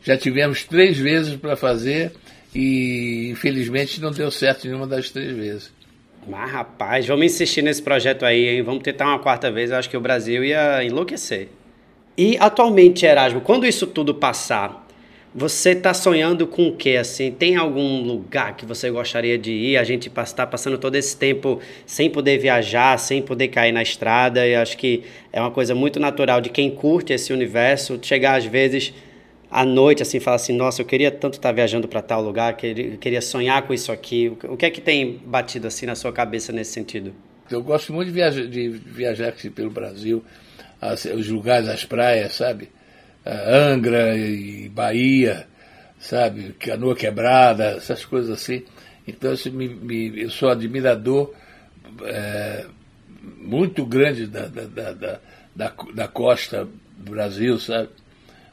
Já 0.04 0.18
tivemos 0.18 0.64
três 0.64 0.98
vezes 0.98 1.36
para 1.36 1.56
fazer 1.56 2.12
e 2.54 3.30
infelizmente 3.32 4.02
não 4.02 4.12
deu 4.12 4.30
certo 4.30 4.66
nenhuma 4.68 4.88
das 4.88 5.10
três 5.10 5.32
vezes. 5.32 5.72
Mas 6.28 6.52
rapaz, 6.52 7.08
vamos 7.08 7.26
insistir 7.26 7.62
nesse 7.62 7.82
projeto 7.82 8.26
aí, 8.26 8.48
hein? 8.48 8.62
Vamos 8.62 8.84
tentar 8.84 9.08
uma 9.08 9.20
quarta 9.20 9.52
vez, 9.52 9.72
eu 9.72 9.78
acho 9.78 9.90
que 9.90 9.98
o 9.98 10.02
Brasil 10.02 10.44
ia 10.44 10.84
enlouquecer. 10.84 11.50
E 12.18 12.38
atualmente, 12.40 13.06
Erasmo, 13.06 13.42
quando 13.42 13.66
isso 13.66 13.88
tudo 13.88 14.14
passar, 14.14 14.86
você 15.34 15.72
está 15.72 15.94
sonhando 15.94 16.46
com 16.46 16.68
o 16.68 16.76
quê? 16.76 16.98
Assim, 16.98 17.32
tem 17.32 17.56
algum 17.56 18.04
lugar 18.04 18.58
que 18.58 18.66
você 18.66 18.92
gostaria 18.92 19.38
de 19.38 19.52
ir? 19.52 19.78
A 19.78 19.84
gente 19.86 20.10
está 20.10 20.46
passando 20.46 20.78
todo 20.78 20.96
esse 20.96 21.16
tempo 21.16 21.62
sem 21.86 22.10
poder 22.10 22.38
viajar, 22.38 22.98
sem 23.00 23.22
poder 23.22 23.48
cair 23.48 23.72
na 23.72 23.82
estrada. 23.82 24.46
E 24.46 24.54
acho 24.54 24.78
que 24.78 25.04
é 25.32 25.40
uma 25.40 25.50
coisa 25.50 25.74
muito 25.74 26.02
natural 26.02 26.42
de 26.42 26.50
quem 26.50 26.70
curte 26.70 27.14
esse 27.14 27.32
universo 27.32 27.98
chegar 28.02 28.36
às 28.36 28.46
vezes 28.46 28.94
à 29.52 29.66
noite 29.66 30.02
assim, 30.02 30.20
falar 30.22 30.38
assim, 30.38 30.56
nossa, 30.56 30.82
eu 30.82 30.86
queria 30.86 31.12
tanto 31.12 31.34
estar 31.34 31.52
viajando 31.52 31.86
para 31.86 32.02
tal 32.02 32.22
lugar, 32.22 32.56
queria, 32.56 33.22
sonhar 33.22 33.62
com 33.64 33.74
isso 33.74 33.92
aqui. 33.92 34.32
O 34.46 34.56
que 34.56 34.66
é 34.66 34.70
que 34.70 34.80
tem 34.80 35.18
batido 35.26 35.68
assim 35.68 35.86
na 35.86 35.94
sua 35.94 36.14
cabeça 36.14 36.54
nesse 36.54 36.72
sentido? 36.72 37.14
Eu 37.50 37.62
gosto 37.62 37.92
muito 37.92 38.08
de 38.08 38.14
viajar, 38.14 38.48
de 38.48 38.70
viajar 38.70 39.34
pelo 39.54 39.70
Brasil, 39.70 40.24
os 41.14 41.28
lugares, 41.28 41.68
as 41.68 41.84
praias, 41.84 42.34
sabe? 42.34 42.70
Angra 43.26 44.18
e 44.18 44.70
Bahia, 44.70 45.46
sabe? 46.00 46.54
Canoa 46.58 46.96
Quebrada, 46.96 47.76
essas 47.76 48.06
coisas 48.06 48.32
assim. 48.32 48.64
Então 49.06 49.34
me, 49.52 49.68
me, 49.68 50.22
eu 50.22 50.30
sou 50.30 50.50
admirador 50.50 51.34
é, 52.06 52.66
muito 53.38 53.86
grande 53.86 54.28
da, 54.28 54.48
da, 54.48 54.66
da, 54.66 55.20
da, 55.54 55.74
da 55.94 56.08
costa 56.08 56.68
do 56.98 57.12
Brasil, 57.12 57.60
sabe? 57.60 57.90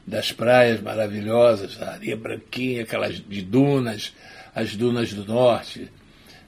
Das 0.09 0.31
praias 0.31 0.81
maravilhosas, 0.81 1.79
a 1.81 1.91
areia 1.91 2.17
branquinha, 2.17 2.81
aquelas 2.81 3.19
de 3.19 3.41
dunas, 3.43 4.13
as 4.55 4.75
dunas 4.75 5.13
do 5.13 5.23
norte, 5.23 5.87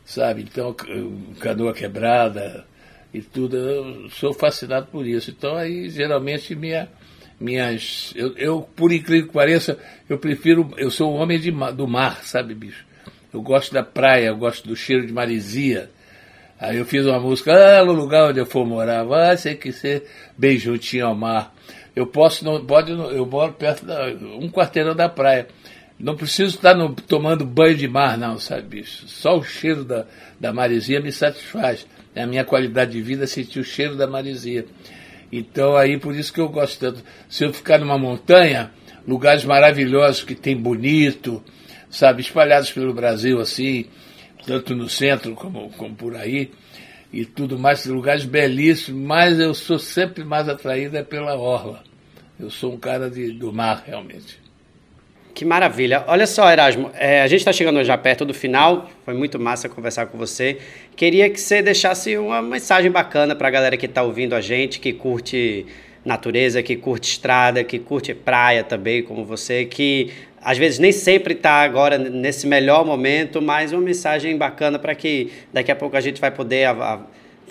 sabe? 0.04 0.42
Então, 0.42 0.76
canoa 1.40 1.72
quebrada 1.72 2.66
e 3.14 3.22
tudo, 3.22 3.56
eu 3.58 4.10
sou 4.10 4.34
fascinado 4.34 4.88
por 4.88 5.06
isso. 5.06 5.30
Então, 5.30 5.56
aí, 5.56 5.90
geralmente, 5.90 6.56
minha 6.56 6.90
minhas. 7.40 8.14
Eu, 8.16 8.36
eu, 8.38 8.62
por 8.62 8.92
incrível 8.92 9.28
que 9.28 9.34
pareça, 9.34 9.78
eu 10.08 10.18
prefiro. 10.18 10.72
Eu 10.78 10.92
sou 10.92 11.14
um 11.14 11.20
homem 11.20 11.40
de, 11.40 11.52
do 11.52 11.88
mar, 11.88 12.24
sabe, 12.24 12.54
bicho? 12.54 12.86
Eu 13.34 13.42
gosto 13.42 13.74
da 13.74 13.84
praia, 13.84 14.28
eu 14.28 14.38
gosto 14.38 14.68
do 14.68 14.76
cheiro 14.76 15.06
de 15.06 15.14
marisia. 15.14 15.90
Aí 16.60 16.78
eu 16.78 16.86
fiz 16.86 17.06
uma 17.06 17.20
música, 17.20 17.52
ah, 17.54 17.84
no 17.84 17.94
lugar 17.94 18.30
onde 18.30 18.40
eu 18.40 18.46
for 18.46 18.68
morar, 18.68 19.04
vai 19.04 19.36
ser 19.36 19.56
que 19.56 19.72
ser 19.72 20.04
bem 20.38 20.58
juntinho 20.58 21.08
ao 21.08 21.16
mar. 21.16 21.56
Eu 21.96 22.08
posso, 22.08 22.46
não, 22.46 22.64
pode, 22.66 22.92
eu 22.92 23.26
moro 23.26 23.54
perto 23.54 23.86
da, 23.86 24.08
um 24.08 24.50
quarteirão 24.50 24.96
da 24.96 25.10
praia. 25.10 25.48
Não 26.00 26.16
preciso 26.16 26.56
estar 26.56 26.74
no, 26.74 26.96
tomando 26.96 27.46
banho 27.46 27.76
de 27.76 27.88
mar, 27.88 28.18
não, 28.18 28.40
sabe, 28.40 28.64
bicho? 28.64 29.08
Só 29.08 29.38
o 29.38 29.44
cheiro 29.44 29.84
da, 29.84 30.06
da 30.40 30.52
marisia 30.52 31.00
me 31.00 31.12
satisfaz. 31.12 31.86
É 32.16 32.24
a 32.24 32.28
minha 32.28 32.44
qualidade 32.44 32.92
de 32.92 33.02
vida 33.02 33.28
sentir 33.28 33.60
o 33.60 33.64
cheiro 33.64 33.96
da 33.96 34.08
marisia. 34.08 34.66
Então 35.32 35.78
aí 35.78 35.98
por 35.98 36.16
isso 36.16 36.34
que 36.34 36.42
eu 36.42 36.50
gosto 36.50 36.80
tanto. 36.80 37.04
Se 37.30 37.44
eu 37.46 37.54
ficar 37.54 37.78
numa 37.78 37.98
montanha, 37.98 38.72
lugares 39.08 39.46
maravilhosos 39.46 40.24
que 40.24 40.36
tem 40.36 40.56
bonito, 40.56 41.44
sabe, 41.90 42.22
espalhados 42.22 42.72
pelo 42.72 42.94
Brasil 42.94 43.40
assim, 43.40 43.86
tanto 44.46 44.76
no 44.76 44.90
centro 44.90 45.34
como, 45.36 45.70
como 45.72 45.96
por 45.96 46.16
aí, 46.16 46.52
e 47.12 47.26
tudo 47.26 47.60
mais, 47.60 47.86
lugares 47.86 48.24
belíssimos, 48.24 49.02
mas 49.02 49.40
eu 49.40 49.54
sou 49.54 49.78
sempre 49.78 50.24
mais 50.24 50.48
atraída 50.48 51.00
é 51.00 51.04
pela 51.04 51.36
orla. 51.36 51.84
Eu 52.40 52.50
sou 52.50 52.74
um 52.74 52.78
cara 52.78 53.10
de, 53.10 53.32
do 53.32 53.52
mar, 53.52 53.84
realmente. 53.86 54.40
Que 55.34 55.46
maravilha. 55.46 56.04
Olha 56.08 56.28
só, 56.28 56.52
Erasmo, 56.52 56.92
é, 56.94 57.22
a 57.22 57.28
gente 57.28 57.40
está 57.40 57.54
chegando 57.54 57.84
já 57.84 57.98
perto 57.98 58.26
do 58.26 58.34
final. 58.34 58.90
Foi 59.06 59.14
muito 59.14 59.40
massa 59.40 59.70
conversar 59.70 60.08
com 60.08 60.18
você. 60.18 60.58
Queria 60.96 61.30
que 61.30 61.40
você 61.40 61.62
deixasse 61.62 62.18
uma 62.18 62.42
mensagem 62.42 62.92
bacana 62.92 63.36
para 63.36 63.48
a 63.48 63.52
galera 63.52 63.78
que 63.78 63.86
está 63.86 64.04
ouvindo 64.04 64.36
a 64.36 64.42
gente, 64.42 64.80
que 64.80 64.92
curte 64.92 65.66
natureza, 66.04 66.64
que 66.64 66.76
curte 66.76 67.12
estrada, 67.12 67.64
que 67.64 67.80
curte 67.80 68.14
praia 68.14 68.64
também, 68.64 69.04
como 69.04 69.24
você, 69.24 69.66
que 69.66 70.12
às 70.44 70.58
vezes 70.58 70.80
nem 70.80 70.92
sempre 70.92 71.34
está 71.34 71.62
agora 71.62 71.98
nesse 71.98 72.48
melhor 72.48 72.86
momento, 72.86 73.42
mas 73.42 73.72
uma 73.72 73.82
mensagem 73.82 74.38
bacana 74.38 74.80
para 74.80 74.96
que 74.96 75.32
daqui 75.54 75.72
a 75.72 75.76
pouco 75.76 75.96
a 75.96 76.02
gente 76.02 76.20
vai 76.20 76.32
poder 76.32 76.68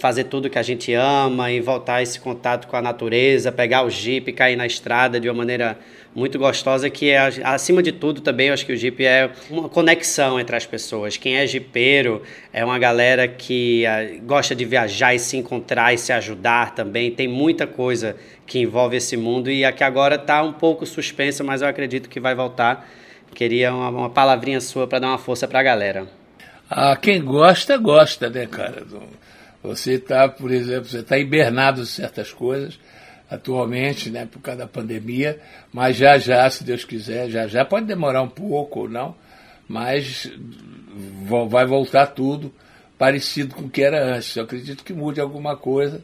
fazer 0.01 0.25
tudo 0.25 0.51
que 0.51 0.59
a 0.59 0.63
gente 0.63 0.93
ama 0.93 1.51
e 1.53 1.61
voltar 1.61 1.97
a 1.97 2.03
esse 2.03 2.19
contato 2.19 2.67
com 2.67 2.77
a 2.77 2.83
natureza, 2.83 3.53
pegar 3.53 3.85
o 3.85 3.91
jeep, 3.91 4.33
cair 4.33 4.57
na 4.57 4.67
estrada 4.67 5.21
de 5.21 5.29
uma 5.29 5.35
maneira 5.35 5.79
muito 6.15 6.39
gostosa, 6.39 6.91
que 6.91 7.11
é, 7.11 7.19
acima 7.45 7.83
de 7.83 7.93
tudo 7.93 8.21
também, 8.21 8.49
eu 8.49 8.55
acho 8.55 8.67
que 8.67 8.73
o 8.73 8.77
Jeep 8.77 9.05
é 9.05 9.31
uma 9.49 9.69
conexão 9.69 10.41
entre 10.41 10.57
as 10.57 10.67
pessoas. 10.67 11.17
Quem 11.17 11.37
é 11.37 11.47
jipeiro 11.47 12.23
é 12.53 12.65
uma 12.65 12.79
galera 12.79 13.29
que 13.29 13.85
uh, 13.87 14.23
gosta 14.25 14.55
de 14.55 14.65
viajar 14.65 15.15
e 15.15 15.19
se 15.19 15.37
encontrar 15.37 15.95
e 15.95 15.99
se 15.99 16.13
ajudar 16.13 16.75
também. 16.75 17.11
Tem 17.11 17.29
muita 17.29 17.67
coisa 17.67 18.17
que 18.45 18.59
envolve 18.59 18.97
esse 18.97 19.17
mundo 19.17 19.51
e 19.51 19.65
aqui 19.65 19.85
agora 19.85 20.17
está 20.17 20.43
um 20.43 20.53
pouco 20.53 20.85
suspensa, 20.85 21.45
mas 21.45 21.63
eu 21.63 21.69
acredito 21.69 22.09
que 22.09 22.19
vai 22.19 22.35
voltar. 22.35 22.89
Queria 23.33 23.73
uma, 23.73 23.91
uma 23.91 24.11
palavrinha 24.11 24.61
sua 24.61 24.89
para 24.89 24.99
dar 24.99 25.09
uma 25.09 25.19
força 25.19 25.47
para 25.47 25.61
a 25.61 25.63
galera. 25.63 26.07
Ah, 26.69 26.97
quem 26.97 27.23
gosta, 27.23 27.77
gosta, 27.77 28.29
né, 28.29 28.47
cara? 28.47 28.85
Você 29.63 29.95
está, 29.95 30.29
por 30.29 30.51
exemplo, 30.51 30.87
você 30.87 31.01
está 31.01 31.19
hibernado 31.19 31.83
de 31.83 31.89
certas 31.89 32.33
coisas, 32.33 32.79
atualmente, 33.31 34.11
né, 34.11 34.27
por 34.27 34.41
causa 34.41 34.61
da 34.61 34.67
pandemia, 34.67 35.39
mas 35.73 35.97
já 35.97 36.19
já, 36.19 36.49
se 36.51 36.65
Deus 36.65 36.85
quiser, 36.85 37.29
já 37.29 37.47
já 37.47 37.65
pode 37.65 37.87
demorar 37.87 38.23
um 38.23 38.29
pouco 38.29 38.81
ou 38.81 38.89
não, 38.89 39.15
mas 39.69 40.31
vai 41.49 41.65
voltar 41.67 42.07
tudo 42.09 42.53
parecido 42.99 43.55
com 43.55 43.63
o 43.63 43.71
que 43.71 43.83
era 43.83 44.17
antes. 44.17 44.35
Eu 44.35 44.45
acredito 44.45 44.83
que 44.83 44.93
mude 44.93 45.21
alguma 45.21 45.57
coisa, 45.57 46.03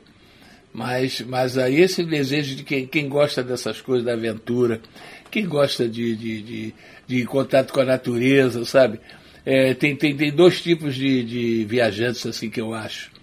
mas, 0.73 1.21
mas 1.23 1.59
aí 1.59 1.81
esse 1.81 2.05
desejo 2.05 2.55
de 2.55 2.63
quem, 2.63 2.87
quem 2.87 3.09
gosta 3.09 3.43
dessas 3.43 3.81
coisas, 3.81 4.05
da 4.05 4.13
aventura, 4.13 4.81
quem 5.31 5.47
gosta 5.47 5.89
de, 5.89 6.15
de, 6.15 6.43
de, 6.43 6.75
de 7.07 7.25
contato 7.25 7.73
com 7.73 7.81
a 7.81 7.85
natureza, 7.85 8.65
sabe? 8.65 9.01
É, 9.45 9.75
tem, 9.75 9.97
tem, 9.97 10.17
tem 10.17 10.31
dois 10.31 10.61
tipos 10.61 10.95
de, 10.95 11.25
de 11.25 11.65
viajantes 11.65 12.25
assim 12.27 12.49
que 12.51 12.61
eu 12.61 12.73
acho. 12.73 13.16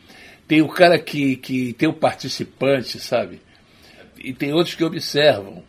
Tem 0.53 0.61
o 0.61 0.67
cara 0.67 0.99
que, 0.99 1.35
que 1.37 1.73
tem 1.73 1.89
o 1.89 1.93
participante, 1.93 2.99
sabe? 2.99 3.41
e 4.23 4.33
tem 4.33 4.53
outros 4.53 4.75
que 4.75 4.83
observam. 4.83 5.63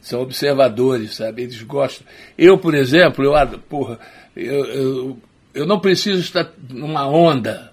São 0.00 0.22
observadores, 0.22 1.16
sabe? 1.16 1.42
Eles 1.42 1.60
gostam. 1.62 2.06
Eu, 2.38 2.56
por 2.56 2.72
exemplo, 2.72 3.24
eu, 3.24 3.58
porra, 3.68 3.98
eu, 4.36 4.64
eu, 4.64 5.18
eu 5.52 5.66
não 5.66 5.80
preciso 5.80 6.20
estar 6.20 6.48
numa 6.70 7.08
onda, 7.08 7.72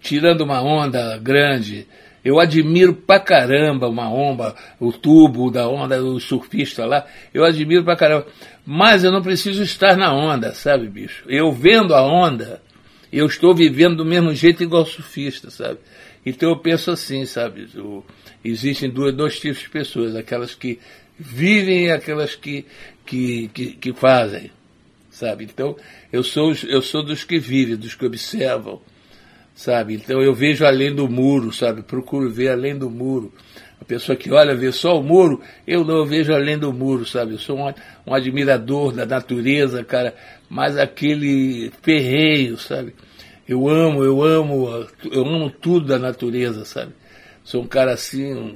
tirando 0.00 0.40
uma 0.40 0.62
onda 0.62 1.18
grande. 1.18 1.86
Eu 2.24 2.40
admiro 2.40 2.94
pra 2.94 3.20
caramba 3.20 3.86
uma 3.86 4.10
onda, 4.10 4.54
o 4.78 4.90
tubo 4.90 5.50
da 5.50 5.68
onda 5.68 6.00
do 6.00 6.18
surfista 6.18 6.86
lá. 6.86 7.06
Eu 7.34 7.44
admiro 7.44 7.84
pra 7.84 7.96
caramba. 7.96 8.26
Mas 8.64 9.04
eu 9.04 9.12
não 9.12 9.20
preciso 9.20 9.62
estar 9.62 9.96
na 9.96 10.10
onda, 10.10 10.54
sabe, 10.54 10.88
bicho? 10.88 11.24
Eu 11.28 11.52
vendo 11.52 11.94
a 11.94 12.02
onda, 12.02 12.62
eu 13.12 13.26
estou 13.26 13.54
vivendo 13.54 13.96
do 13.96 14.04
mesmo 14.04 14.34
jeito 14.34 14.62
igual 14.62 14.86
surfista, 14.86 15.50
sabe? 15.50 15.78
Então 16.24 16.50
eu 16.50 16.56
penso 16.56 16.90
assim, 16.90 17.24
sabe? 17.24 17.68
O, 17.78 18.04
existem 18.44 18.90
dois, 18.90 19.14
dois 19.14 19.38
tipos 19.38 19.60
de 19.60 19.70
pessoas, 19.70 20.14
aquelas 20.14 20.54
que 20.54 20.78
vivem 21.18 21.86
e 21.86 21.90
aquelas 21.90 22.34
que, 22.34 22.64
que, 23.04 23.48
que, 23.48 23.72
que 23.72 23.92
fazem, 23.92 24.50
sabe? 25.10 25.44
Então, 25.44 25.76
eu 26.12 26.22
sou, 26.22 26.54
eu 26.66 26.80
sou 26.80 27.02
dos 27.02 27.24
que 27.24 27.38
vivem, 27.38 27.76
dos 27.76 27.94
que 27.94 28.06
observam, 28.06 28.80
sabe? 29.54 29.94
Então, 29.94 30.22
eu 30.22 30.34
vejo 30.34 30.64
além 30.64 30.94
do 30.94 31.08
muro, 31.08 31.52
sabe? 31.52 31.82
Procuro 31.82 32.30
ver 32.30 32.48
além 32.48 32.76
do 32.76 32.88
muro. 32.88 33.32
A 33.80 33.84
pessoa 33.84 34.14
que 34.14 34.30
olha, 34.30 34.54
vê 34.54 34.70
só 34.70 34.98
o 34.98 35.02
muro, 35.02 35.40
eu 35.66 35.84
não 35.84 36.04
vejo 36.04 36.32
além 36.34 36.58
do 36.58 36.72
muro, 36.72 37.06
sabe? 37.06 37.32
Eu 37.32 37.38
sou 37.38 37.58
um, 37.58 37.72
um 38.06 38.14
admirador 38.14 38.92
da 38.92 39.06
natureza, 39.06 39.82
cara, 39.82 40.14
mas 40.48 40.76
aquele 40.76 41.72
ferreio, 41.82 42.58
sabe? 42.58 42.94
Eu 43.48 43.68
amo, 43.68 44.04
eu 44.04 44.22
amo, 44.22 44.86
eu 45.10 45.24
amo 45.26 45.50
tudo 45.50 45.86
da 45.86 45.98
natureza, 45.98 46.64
sabe? 46.64 46.92
Sou 47.42 47.62
um 47.62 47.66
cara 47.66 47.92
assim, 47.92 48.32
um, 48.34 48.48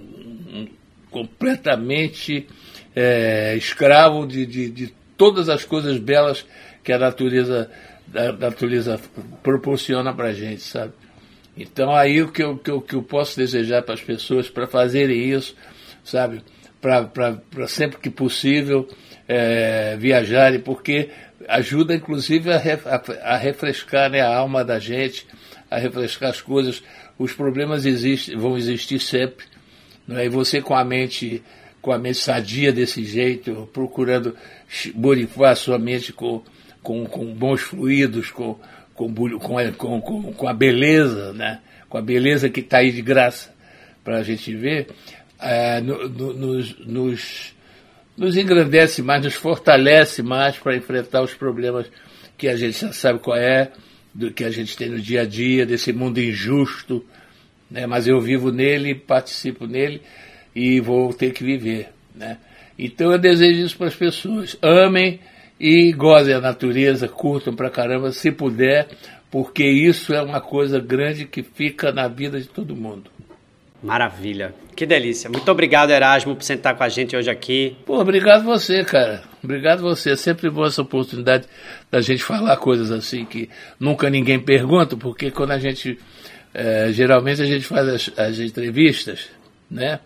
um, 0.52 0.68
completamente 1.10 2.46
é, 2.94 3.56
escravo 3.56 4.26
de, 4.26 4.44
de, 4.44 4.70
de 4.70 4.94
todas 5.16 5.48
as 5.48 5.64
coisas 5.64 5.96
belas 5.98 6.44
que 6.82 6.92
a 6.92 6.98
natureza, 6.98 7.70
a 8.14 8.32
natureza 8.32 9.00
proporciona 9.42 10.12
para 10.12 10.32
gente, 10.32 10.60
sabe? 10.60 10.92
Então 11.56 11.94
aí 11.94 12.20
o 12.20 12.30
que 12.30 12.42
eu, 12.42 12.56
que 12.56 12.70
eu, 12.70 12.80
que 12.80 12.94
eu 12.94 13.02
posso 13.02 13.36
desejar 13.36 13.82
para 13.82 13.94
as 13.94 14.00
pessoas 14.00 14.48
para 14.50 14.66
fazerem 14.66 15.30
isso, 15.30 15.54
sabe? 16.02 16.42
Para 16.80 17.68
sempre 17.68 17.98
que 17.98 18.10
possível 18.10 18.88
é, 19.28 19.96
viajarem, 19.98 20.60
porque 20.60 21.10
ajuda 21.48 21.94
inclusive 21.94 22.50
a, 22.52 22.56
a, 22.56 23.34
a 23.34 23.36
refrescar 23.36 24.10
né, 24.10 24.20
a 24.20 24.34
alma 24.36 24.64
da 24.64 24.78
gente, 24.78 25.26
a 25.70 25.78
refrescar 25.78 26.30
as 26.30 26.40
coisas. 26.40 26.82
Os 27.18 27.32
problemas 27.32 27.86
existem, 27.86 28.36
vão 28.36 28.56
existir 28.56 28.98
sempre. 28.98 29.46
Né? 30.06 30.26
E 30.26 30.28
você 30.28 30.60
com 30.60 30.74
a 30.74 30.84
mente 30.84 31.42
com 31.84 31.92
a 31.92 31.98
mente 31.98 32.16
sadia 32.16 32.72
desse 32.72 33.04
jeito, 33.04 33.68
procurando 33.70 34.34
borifar 34.94 35.50
a 35.50 35.54
sua 35.54 35.78
mente 35.78 36.14
com, 36.14 36.42
com, 36.82 37.04
com 37.04 37.26
bons 37.34 37.60
fluidos, 37.60 38.30
com, 38.30 38.58
com, 38.94 39.12
com, 39.12 40.00
com, 40.00 40.33
com 40.33 40.48
a 40.48 40.52
beleza, 40.54 41.33
né? 41.33 41.61
com 41.88 41.98
a 41.98 42.02
beleza 42.02 42.48
que 42.48 42.61
está 42.61 42.78
aí 42.78 42.90
de 42.90 43.02
graça 43.02 43.54
para 44.02 44.18
a 44.18 44.22
gente 44.22 44.54
ver, 44.54 44.88
é, 45.40 45.80
no, 45.80 46.09
no, 46.09 46.33
nos, 46.35 46.78
nos, 46.80 47.54
nos 48.16 48.37
engrandece 48.37 49.02
mais, 49.02 49.22
nos 49.22 49.35
fortalece 49.35 50.22
mais 50.22 50.57
para 50.57 50.76
enfrentar 50.76 51.22
os 51.22 51.35
problemas 51.35 51.87
que 52.37 52.48
a 52.48 52.57
gente 52.57 52.80
já 52.80 52.92
sabe 52.92 53.18
qual 53.20 53.37
é, 53.37 53.70
do 54.12 54.33
que 54.33 54.44
a 54.44 54.50
gente 54.50 54.76
tem 54.76 54.88
no 54.88 55.00
dia 55.00 55.22
a 55.22 55.24
dia, 55.24 55.64
desse 55.64 55.92
mundo 55.92 56.20
injusto, 56.20 57.04
né? 57.70 57.87
mas 57.87 58.07
eu 58.07 58.20
vivo 58.20 58.52
nele, 58.52 58.94
participo 58.94 59.66
nele, 59.66 60.02
e 60.54 60.80
vou 60.80 61.12
ter 61.12 61.33
que 61.33 61.42
viver. 61.42 61.88
Né? 62.14 62.38
Então 62.78 63.12
eu 63.12 63.18
desejo 63.18 63.64
isso 63.64 63.76
para 63.76 63.88
as 63.88 63.96
pessoas. 63.96 64.57
Amem 64.62 65.20
e 65.58 65.92
gozem 65.92 66.34
a 66.34 66.40
natureza, 66.40 67.08
curtam 67.08 67.54
pra 67.54 67.70
caramba, 67.70 68.12
se 68.12 68.30
puder, 68.30 68.88
porque 69.30 69.64
isso 69.64 70.14
é 70.14 70.22
uma 70.22 70.40
coisa 70.40 70.78
grande 70.78 71.24
que 71.26 71.42
fica 71.42 71.92
na 71.92 72.08
vida 72.08 72.40
de 72.40 72.48
todo 72.48 72.76
mundo. 72.76 73.10
Maravilha. 73.82 74.54
Que 74.74 74.86
delícia. 74.86 75.28
Muito 75.30 75.48
obrigado, 75.50 75.90
Erasmo, 75.90 76.34
por 76.34 76.42
sentar 76.42 76.74
com 76.74 76.82
a 76.82 76.88
gente 76.88 77.14
hoje 77.14 77.30
aqui. 77.30 77.76
Pô, 77.84 78.00
obrigado 78.00 78.42
você, 78.42 78.82
cara. 78.82 79.22
Obrigado 79.42 79.82
você. 79.82 80.12
É 80.12 80.16
sempre 80.16 80.50
boa 80.50 80.68
essa 80.68 80.82
oportunidade 80.82 81.46
da 81.90 82.00
gente 82.00 82.24
falar 82.24 82.56
coisas 82.56 82.90
assim 82.90 83.24
que 83.24 83.50
nunca 83.78 84.08
ninguém 84.08 84.40
pergunta, 84.40 84.96
porque 84.96 85.30
quando 85.30 85.52
a 85.52 85.58
gente. 85.58 85.98
É, 86.52 86.92
geralmente 86.92 87.42
a 87.42 87.44
gente 87.44 87.66
faz 87.66 87.88
as, 87.88 88.18
as 88.18 88.38
entrevistas, 88.38 89.28
né? 89.70 89.98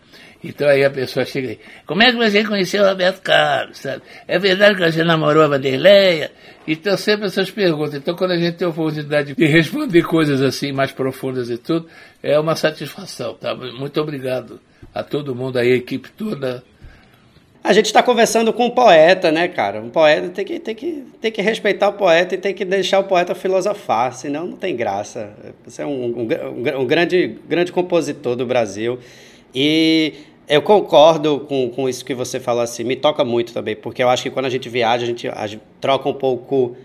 Então 0.42 0.68
aí 0.68 0.84
a 0.84 0.90
pessoa 0.90 1.26
chega 1.26 1.48
aí, 1.48 1.58
como 1.84 2.02
é 2.02 2.12
que 2.12 2.16
você 2.16 2.44
conheceu 2.44 2.84
o 2.84 2.86
Roberto 2.88 3.20
Carlos, 3.22 3.78
sabe? 3.78 4.02
É 4.26 4.38
verdade 4.38 4.76
que 4.76 4.92
você 4.92 5.02
namorou 5.02 5.42
a 5.42 5.48
Vanderleia? 5.48 6.30
Então 6.66 6.96
sempre 6.96 7.26
essas 7.26 7.50
perguntas. 7.50 7.94
Então 7.94 8.14
quando 8.14 8.32
a 8.32 8.36
gente 8.36 8.56
tem 8.56 8.66
a 8.66 8.70
oportunidade 8.70 9.34
de 9.34 9.46
responder 9.46 10.02
coisas 10.04 10.40
assim, 10.40 10.70
mais 10.70 10.92
profundas 10.92 11.50
e 11.50 11.58
tudo, 11.58 11.88
é 12.22 12.38
uma 12.38 12.54
satisfação, 12.54 13.34
tá? 13.34 13.54
Muito 13.54 14.00
obrigado 14.00 14.60
a 14.94 15.02
todo 15.02 15.34
mundo 15.34 15.58
aí, 15.58 15.72
a 15.72 15.76
equipe 15.76 16.08
toda. 16.10 16.62
A 17.62 17.72
gente 17.72 17.86
está 17.86 18.02
conversando 18.02 18.52
com 18.52 18.66
um 18.66 18.70
poeta, 18.70 19.32
né, 19.32 19.48
cara? 19.48 19.80
Um 19.80 19.90
poeta 19.90 20.28
tem 20.28 20.44
que, 20.44 20.60
tem, 20.60 20.74
que, 20.74 21.04
tem 21.20 21.32
que 21.32 21.42
respeitar 21.42 21.88
o 21.88 21.94
poeta 21.94 22.36
e 22.36 22.38
tem 22.38 22.54
que 22.54 22.64
deixar 22.64 23.00
o 23.00 23.04
poeta 23.04 23.34
filosofar, 23.34 24.14
senão 24.14 24.46
não 24.46 24.56
tem 24.56 24.76
graça. 24.76 25.32
Você 25.66 25.82
é 25.82 25.86
um, 25.86 26.20
um, 26.20 26.80
um 26.80 26.86
grande, 26.86 27.36
grande 27.48 27.72
compositor 27.72 28.36
do 28.36 28.46
Brasil. 28.46 29.00
E 29.54 30.14
eu 30.48 30.62
concordo 30.62 31.40
com, 31.40 31.68
com 31.70 31.88
isso 31.88 32.04
que 32.04 32.14
você 32.14 32.40
falou 32.40 32.62
assim, 32.62 32.82
me 32.82 32.96
toca 32.96 33.24
muito 33.24 33.52
também, 33.52 33.76
porque 33.76 34.02
eu 34.02 34.08
acho 34.08 34.22
que 34.22 34.30
quando 34.30 34.46
a 34.46 34.50
gente 34.50 34.68
viaja, 34.68 35.04
a 35.04 35.06
gente, 35.06 35.28
a 35.28 35.46
gente 35.46 35.62
troca 35.80 36.08
um 36.08 36.14
pouco 36.14 36.76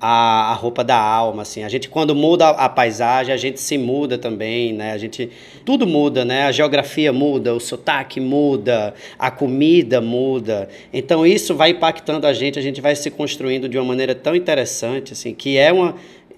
a, 0.00 0.50
a, 0.50 0.54
roupa 0.54 0.82
da 0.82 0.96
alma, 0.96 1.42
assim. 1.42 1.62
A 1.62 1.68
gente, 1.68 1.88
quando 1.88 2.12
muda 2.12 2.46
a, 2.46 2.64
a, 2.64 2.68
paisagem, 2.68 3.32
a 3.32 3.36
gente 3.36 3.60
se 3.60 3.78
muda 3.78 4.18
também, 4.18 4.72
né? 4.72 4.90
A 4.92 4.98
gente... 4.98 5.30
Tudo 5.64 5.86
muda, 5.86 6.24
né? 6.24 6.46
A 6.46 6.50
geografia 6.52 7.12
muda, 7.12 7.54
o 7.54 7.60
sotaque 7.60 8.18
muda, 8.18 8.94
a 9.16 9.30
comida 9.30 10.00
muda. 10.00 10.68
Então, 10.92 11.24
isso 11.24 11.54
vai 11.54 11.70
impactando 11.70 12.26
a 12.26 12.32
gente, 12.32 12.58
a 12.58 12.62
gente 12.62 12.80
vai 12.80 12.96
se 12.96 13.12
construindo 13.12 13.68
de 13.68 13.78
uma 13.78 13.84
maneira 13.84 14.12
tão 14.12 14.34
interessante, 14.34 15.12
assim, 15.12 15.32
que 15.32 15.56
é 15.56 15.72
uma 15.72 15.94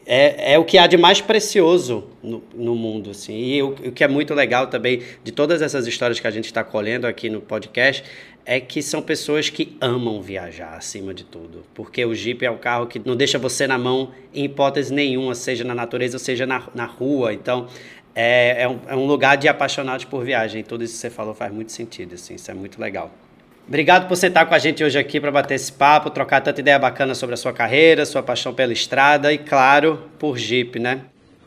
é, 0.07 0.55
é 0.55 0.59
o 0.59 0.65
que 0.65 0.77
há 0.77 0.87
de 0.87 0.97
mais 0.97 1.21
precioso 1.21 2.05
no, 2.23 2.43
no 2.55 2.75
mundo. 2.75 3.11
Assim. 3.11 3.35
E 3.37 3.63
o, 3.63 3.69
o, 3.69 3.93
que 3.93 4.05
é 4.05 4.09
muito 4.09 4.35
legal 4.35 4.67
também 4.67 5.03
de 5.23 5.33
todas 5.33 5.63
essas 5.63 5.87
histórias 5.87 6.21
que 6.21 6.27
a 6.27 6.31
gente 6.31 6.47
está 6.47 6.63
colhendo 6.63 7.07
aqui 7.07 7.31
no 7.31 7.41
podcast 7.41 8.05
é 8.47 8.61
que 8.61 8.83
são 8.83 9.01
pessoas 9.01 9.49
que 9.49 9.77
amam 9.81 10.21
viajar 10.21 10.77
acima 10.77 11.15
de 11.15 11.25
tudo. 11.25 11.65
Porque 11.75 12.05
o 12.05 12.15
Jeep 12.15 12.45
é 12.45 12.51
um 12.51 12.59
carro 12.59 12.87
que 12.87 13.01
não 13.05 13.17
deixa 13.17 13.39
você 13.39 13.67
na 13.67 13.79
mão 13.79 14.13
em 14.35 14.45
hipótese 14.45 14.93
nenhuma, 14.93 15.35
seja 15.35 15.65
na 15.65 15.75
natureza 15.75 16.17
ou 16.17 16.21
seja 16.21 16.45
na, 16.45 16.69
na 16.75 16.85
rua. 16.85 17.33
Então 17.33 17.69
é, 18.15 18.63
é, 18.63 18.69
um, 18.69 18.81
é 18.87 18.95
um 18.95 19.07
lugar 19.07 19.37
de 19.37 19.49
apaixonados 19.49 20.05
por 20.05 20.25
viagem. 20.25 20.63
Tudo 20.63 20.85
isso 20.85 20.95
que 20.95 21.01
você 21.01 21.11
falou 21.11 21.35
faz 21.35 21.53
muito 21.53 21.73
sentido. 21.73 22.15
Assim, 22.15 22.35
isso 22.35 22.51
é 22.51 22.55
muito 22.55 22.81
legal. 22.81 23.11
Obrigado 23.67 24.07
por 24.07 24.17
sentar 24.17 24.47
com 24.47 24.55
a 24.55 24.59
gente 24.59 24.85
hoje 24.85 24.99
aqui 24.99 25.19
para 25.19 25.31
bater 25.31 25.55
esse 25.55 25.73
papo, 25.73 26.11
trocar 26.11 26.43
tanta 26.43 26.61
ideia 26.61 26.79
bacana 26.79 27.15
sobre 27.15 27.35
a 27.35 27.37
sua 27.37 27.53
carreira, 27.53 28.05
sua 28.05 28.23
paixão 28.23 28.53
pela 28.53 28.73
estrada 28.73 29.33
e, 29.33 29.39
claro, 29.39 30.11
por 30.19 30.37
Jeep, 30.37 30.79
né? 30.79 31.01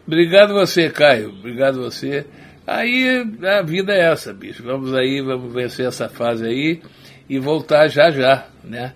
Obrigado 0.06 0.54
você, 0.54 0.90
Caio. 0.90 1.30
Obrigado 1.30 1.80
você. 1.80 2.26
Aí 2.66 3.24
a 3.46 3.62
vida 3.62 3.94
é 3.94 4.12
essa, 4.12 4.34
bicho. 4.34 4.64
Vamos 4.64 4.94
aí, 4.96 5.22
vamos 5.22 5.54
vencer 5.54 5.86
essa 5.86 6.10
fase 6.10 6.46
aí 6.46 6.82
e 7.30 7.38
voltar 7.38 7.88
já 7.88 8.10
já, 8.10 8.48
né? 8.64 8.94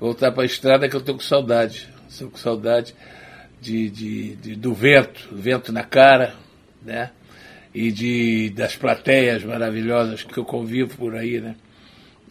Voltar 0.00 0.32
para 0.32 0.42
a 0.42 0.46
estrada 0.46 0.88
que 0.88 0.96
eu 0.96 1.00
tô 1.00 1.14
com 1.14 1.20
saudade. 1.20 1.88
Estou 2.08 2.28
com 2.28 2.36
saudade 2.36 2.94
de, 3.60 3.88
de, 3.88 4.36
de, 4.36 4.56
do 4.56 4.74
vento, 4.74 5.28
vento 5.30 5.72
na 5.72 5.84
cara, 5.84 6.34
né? 6.84 7.10
E 7.72 7.92
de, 7.92 8.50
das 8.50 8.74
plateias 8.74 9.44
maravilhosas 9.44 10.22
que 10.22 10.36
eu 10.36 10.44
convivo 10.44 10.96
por 10.96 11.14
aí, 11.14 11.40
né? 11.40 11.54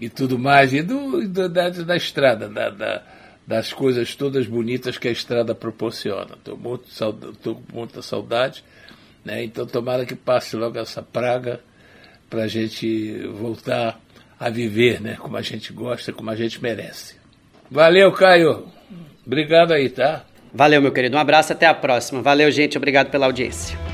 E 0.06 0.10
tudo 0.10 0.38
mais, 0.38 0.74
e 0.74 0.82
do, 0.82 1.28
do 1.28 1.50
da, 1.50 1.70
da, 1.70 1.96
estrada, 1.96 2.48
da, 2.50 2.70
da, 2.70 3.04
das 3.46 3.72
coisas 3.72 4.16
todas 4.16 4.48
bonitas 4.48 4.98
que 4.98 5.08
a 5.08 5.12
estrada 5.12 5.54
proporciona. 5.56 6.36
Estou 6.36 6.58
muito, 6.58 6.86
com 7.44 7.62
muita 7.74 8.02
saudade, 8.02 8.64
né? 9.24 9.44
então 9.44 9.66
tomara 9.66 10.06
que 10.06 10.16
passe 10.16 10.56
logo 10.56 10.78
essa 10.78 11.02
praga 11.02 11.60
para 12.30 12.44
a 12.44 12.48
gente 12.48 13.28
voltar 13.28 14.00
a 14.40 14.50
viver 14.50 15.00
né? 15.02 15.16
como 15.20 15.38
a 15.38 15.42
gente 15.42 15.72
gosta, 15.72 16.12
como 16.12 16.30
a 16.30 16.36
gente 16.36 16.62
merece. 16.62 17.16
Valeu, 17.70 18.12
Caio. 18.12 18.68
Obrigado 19.26 19.72
aí, 19.72 19.90
tá? 19.90 20.26
Valeu, 20.54 20.82
meu 20.82 20.92
querido. 20.92 21.18
Um 21.18 21.20
abraço, 21.20 21.54
até 21.54 21.66
a 21.66 21.74
próxima. 21.74 22.22
Valeu, 22.22 22.52
gente. 22.52 22.78
Obrigado 22.78 23.10
pela 23.10 23.26
audiência. 23.26 23.93